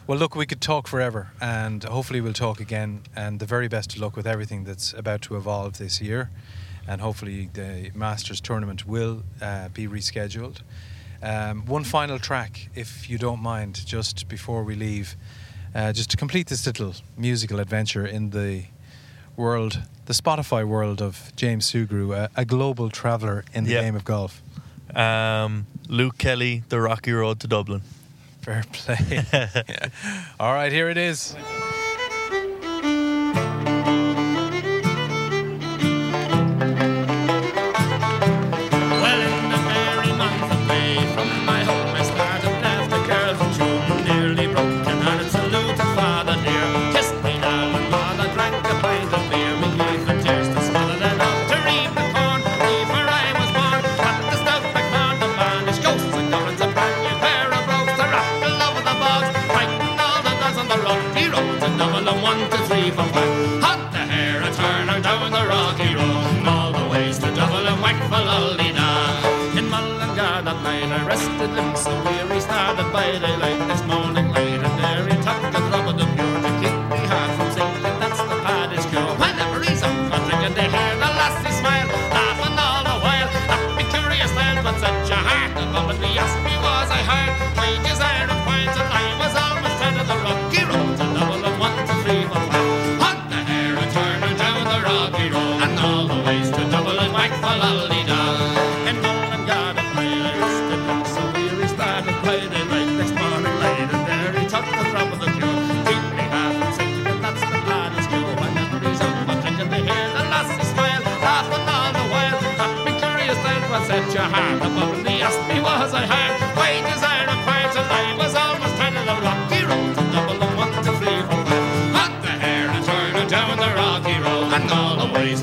Well, 0.06 0.18
look, 0.18 0.34
we 0.34 0.46
could 0.46 0.60
talk 0.60 0.88
forever, 0.88 1.30
and 1.40 1.84
hopefully 1.84 2.20
we'll 2.20 2.32
talk 2.32 2.60
again. 2.60 3.02
And 3.14 3.38
the 3.38 3.46
very 3.46 3.68
best 3.68 3.94
of 3.94 4.00
luck 4.00 4.16
with 4.16 4.26
everything 4.26 4.64
that's 4.64 4.92
about 4.92 5.22
to 5.22 5.36
evolve 5.36 5.78
this 5.78 6.00
year, 6.00 6.30
and 6.88 7.00
hopefully 7.00 7.48
the 7.52 7.90
Masters 7.94 8.40
tournament 8.40 8.86
will 8.86 9.22
uh, 9.40 9.68
be 9.68 9.86
rescheduled. 9.86 10.62
Um, 11.22 11.66
one 11.66 11.84
final 11.84 12.18
track, 12.18 12.70
if 12.74 13.08
you 13.10 13.18
don't 13.18 13.42
mind, 13.42 13.84
just 13.86 14.26
before 14.28 14.64
we 14.64 14.74
leave, 14.74 15.16
uh, 15.74 15.92
just 15.92 16.10
to 16.10 16.16
complete 16.16 16.48
this 16.48 16.66
little 16.66 16.94
musical 17.16 17.60
adventure 17.60 18.06
in 18.06 18.30
the 18.30 18.64
world, 19.36 19.80
the 20.06 20.12
Spotify 20.12 20.64
world 20.66 21.00
of 21.00 21.32
James 21.36 21.70
Sugrue, 21.70 22.12
a, 22.14 22.28
a 22.36 22.44
global 22.44 22.90
traveller 22.90 23.44
in 23.54 23.64
the 23.64 23.72
Yeah. 23.72 23.82
game 23.82 23.96
of 23.96 24.04
golf. 24.04 24.42
Um, 24.94 25.66
Luke 25.88 26.18
Kelly, 26.18 26.62
The 26.68 26.80
Rocky 26.80 27.12
Road 27.12 27.38
to 27.40 27.46
Dublin. 27.46 27.82
Fair 28.42 28.64
play. 28.72 29.22
All 30.40 30.52
right, 30.54 30.72
here 30.72 30.88
it 30.90 30.98
is. 30.98 31.34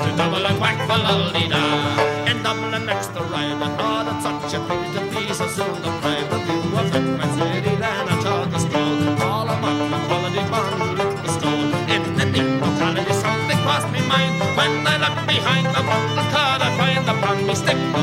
All 0.00 0.06
to 0.06 0.16
double 0.16 0.46
and 0.46 0.60
whack 0.60 0.78
for 0.86 0.98
lolly 0.98 1.44
in 2.30 2.42
Dublin 2.42 2.86
next 2.86 3.10
arrival 3.10 3.64
and 3.64 3.80
all 3.80 4.04
that 4.04 4.22
such 4.22 4.54
a 4.54 4.60
pity 4.66 4.88
to 4.94 5.00
be 5.10 5.32
so 5.32 5.46
soon 5.48 5.74
deprived 5.82 6.32
of 6.32 6.42
view 6.46 6.78
of 6.78 6.94
it 6.94 7.04
when 7.18 7.30
city 7.38 7.74
then 7.76 8.08
I 8.08 8.16
took 8.22 8.54
a 8.54 8.60
stroll 8.60 9.22
all 9.22 9.48
among 9.48 9.90
the 9.90 9.98
quality 10.06 10.42
bond 10.50 10.98
was 11.22 11.34
stole 11.34 11.72
in 11.94 12.02
the 12.16 12.26
neat 12.26 12.50
locality 12.62 13.12
something 13.12 13.58
crossed 13.64 13.90
me 13.92 14.00
mind. 14.06 14.34
When 14.58 14.86
I 14.86 14.96
looked 15.02 15.26
behind 15.26 15.66
the 15.66 15.82
bundle 15.88 16.26
card 16.34 16.62
I 16.62 16.70
find 16.78 17.08
upon 17.08 17.46
me 17.46 17.54
stick 17.54 17.78
the 17.94 18.02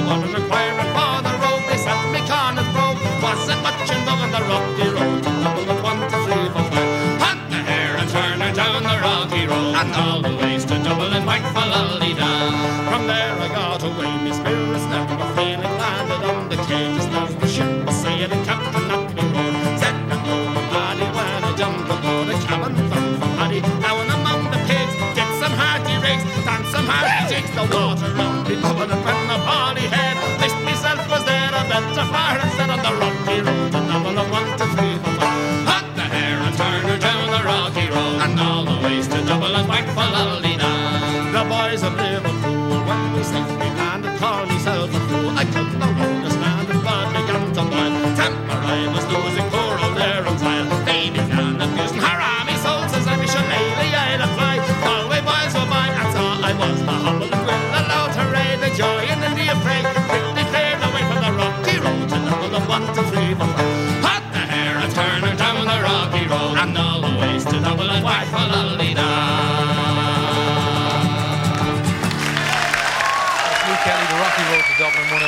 and 29.11 29.29
the 29.29 29.37
party 29.45 29.85
head 29.95 30.17
wished 30.41 30.61
myself 30.65 30.99
was 31.09 31.23
there 31.25 31.49
a 31.49 31.63
better 31.69 32.05
far 32.13 32.24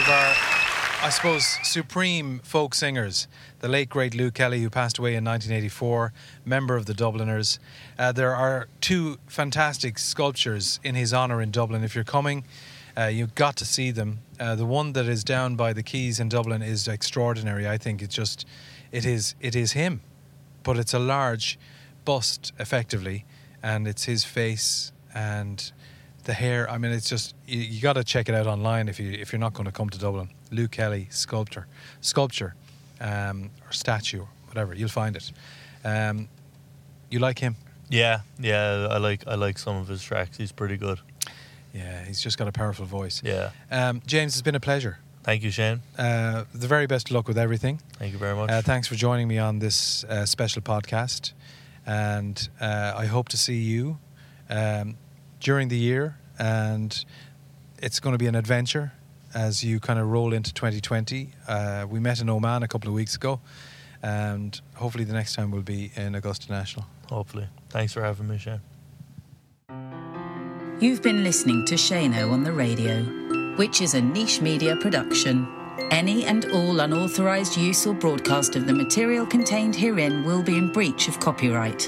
of 0.08 0.14
our, 0.14 1.06
I 1.06 1.10
suppose, 1.10 1.58
supreme 1.64 2.40
folk 2.40 2.74
singers. 2.74 3.28
The 3.60 3.68
late 3.68 3.90
great 3.90 4.16
Luke 4.16 4.36
Kelly, 4.36 4.62
who 4.62 4.70
passed 4.70 4.98
away 4.98 5.16
in 5.16 5.26
1984, 5.26 6.14
member 6.46 6.78
of 6.78 6.86
the 6.86 6.94
Dubliners. 6.94 7.60
Uh, 8.00 8.14
there 8.14 8.34
are 8.34 8.70
two 8.80 9.18
fantastic 9.28 10.00
sculptures 10.00 10.80
in 10.82 10.96
his 10.96 11.14
honour 11.14 11.42
in 11.42 11.52
Dublin. 11.52 11.84
If 11.84 11.94
you're 11.94 12.06
coming, 12.06 12.46
uh, 12.98 13.08
you've 13.08 13.36
got 13.36 13.58
to 13.58 13.66
see 13.66 13.92
them. 13.92 14.20
Uh, 14.40 14.56
the 14.56 14.66
one 14.66 14.94
that 14.94 15.08
is 15.08 15.26
down 15.26 15.56
by 15.58 15.74
the 15.74 15.84
quays 15.84 16.22
in 16.22 16.30
Dublin 16.30 16.62
is 16.62 16.88
extraordinary. 16.88 17.68
I 17.68 17.78
think 17.78 18.02
it's 18.02 18.16
just, 18.16 18.46
it 18.94 19.06
is, 19.06 19.36
it 19.42 19.58
is 19.58 19.74
him, 19.74 20.00
but 20.64 20.78
it's 20.78 20.94
a 20.94 21.00
large 21.00 21.60
bust, 22.06 22.54
effectively, 22.60 23.26
and 23.62 23.88
it's 23.88 24.06
his 24.06 24.24
face 24.24 24.94
and 25.14 25.72
the 26.28 26.34
hair. 26.34 26.70
I 26.70 26.78
mean, 26.78 26.92
it's 26.92 27.10
just 27.10 27.34
you, 27.48 27.60
you 27.60 27.82
got 27.82 27.94
to 27.94 28.04
check 28.04 28.30
it 28.30 28.36
out 28.36 28.46
online 28.46 28.88
if 28.88 29.00
you 29.00 29.12
if 29.12 29.32
you're 29.32 29.40
not 29.40 29.54
going 29.54 29.66
to 29.66 29.72
come 29.72 29.90
to 29.90 29.98
Dublin. 29.98 30.30
Luke 30.52 30.72
Kelly 30.72 31.08
sculptor, 31.10 31.66
sculpture, 32.02 32.54
um, 33.02 33.50
or 33.66 33.72
statue, 33.72 34.22
or 34.22 34.28
whatever. 34.48 34.76
You'll 34.76 34.90
find 34.90 35.16
it. 35.16 35.32
Um, 35.84 36.28
you 37.10 37.20
like 37.20 37.40
him? 37.40 37.56
Yeah, 37.90 38.20
yeah, 38.40 38.88
I 38.92 38.98
like 38.98 39.26
I 39.26 39.36
like 39.36 39.58
some 39.58 39.78
of 39.78 39.88
his 39.88 40.04
tracks. 40.04 40.38
He's 40.38 40.52
pretty 40.52 40.78
good. 40.78 41.00
Yeah, 41.74 42.06
he's 42.06 42.22
just 42.22 42.38
got 42.38 42.48
a 42.48 42.52
powerful 42.52 42.86
voice. 42.86 43.22
Yeah. 43.24 43.52
Um, 43.72 44.02
James, 44.06 44.34
it's 44.34 44.42
been 44.42 44.56
a 44.56 44.60
pleasure. 44.60 45.00
Thank 45.24 45.44
you, 45.44 45.52
Shane. 45.52 45.82
Uh, 45.98 46.46
the 46.54 46.68
very 46.68 46.88
best 46.88 47.10
of 47.10 47.16
luck 47.16 47.28
with 47.28 47.38
everything. 47.38 47.82
Thank 48.00 48.14
you 48.14 48.20
very 48.20 48.36
much. 48.36 48.50
Uh, 48.50 48.62
thanks 48.62 48.88
for 48.88 48.96
joining 48.96 49.28
me 49.28 49.38
on 49.38 49.60
this 49.60 50.04
uh, 50.06 50.26
special 50.26 50.62
podcast, 50.62 51.34
and 51.86 52.50
uh, 52.62 52.94
I 52.96 53.06
hope 53.06 53.30
to 53.30 53.38
see 53.38 53.58
you 53.58 53.98
um, 54.50 54.96
during 55.40 55.68
the 55.68 55.78
year. 55.78 56.18
And 56.40 57.06
it's 57.80 58.00
going 58.00 58.14
to 58.14 58.18
be 58.18 58.28
an 58.28 58.36
adventure 58.36 58.94
as 59.34 59.64
you 59.64 59.80
kind 59.80 60.00
of 60.00 60.10
roll 60.10 60.34
into 60.34 60.54
2020. 60.54 61.30
Uh, 61.48 61.86
we 61.90 62.00
met 62.00 62.22
in 62.22 62.30
Oman 62.30 62.64
a 62.64 62.68
couple 62.68 62.90
of 62.90 62.94
weeks 62.94 63.16
ago, 63.16 63.40
and 64.02 64.60
hopefully 64.76 65.04
the 65.04 65.14
next 65.14 65.36
time 65.36 65.52
we'll 65.52 65.62
be 65.62 65.92
in 65.96 66.16
Augusta 66.16 66.52
National. 66.52 66.86
Hopefully. 67.10 67.48
Thanks 67.70 67.94
for 67.94 68.02
having 68.02 68.28
me, 68.28 68.38
Shane. 68.38 68.62
You've 70.80 71.02
been 71.02 71.24
listening 71.24 71.66
to 71.66 71.76
Shano 71.76 72.32
on 72.32 72.44
the 72.44 72.52
radio, 72.52 73.04
which 73.56 73.82
is 73.82 73.96
a 73.96 74.02
niche 74.02 74.42
media 74.42 74.76
production. 74.76 75.48
Any 75.92 76.26
and 76.26 76.46
all 76.52 76.80
unauthorized 76.80 77.58
use 77.58 77.86
or 77.88 77.94
broadcast 77.94 78.56
of 78.56 78.68
the 78.68 78.74
material 78.74 79.26
contained 79.26 79.76
herein 79.76 80.24
will 80.24 80.44
be 80.44 80.58
in 80.58 80.72
breach 80.72 81.08
of 81.08 81.20
copyright. 81.20 81.88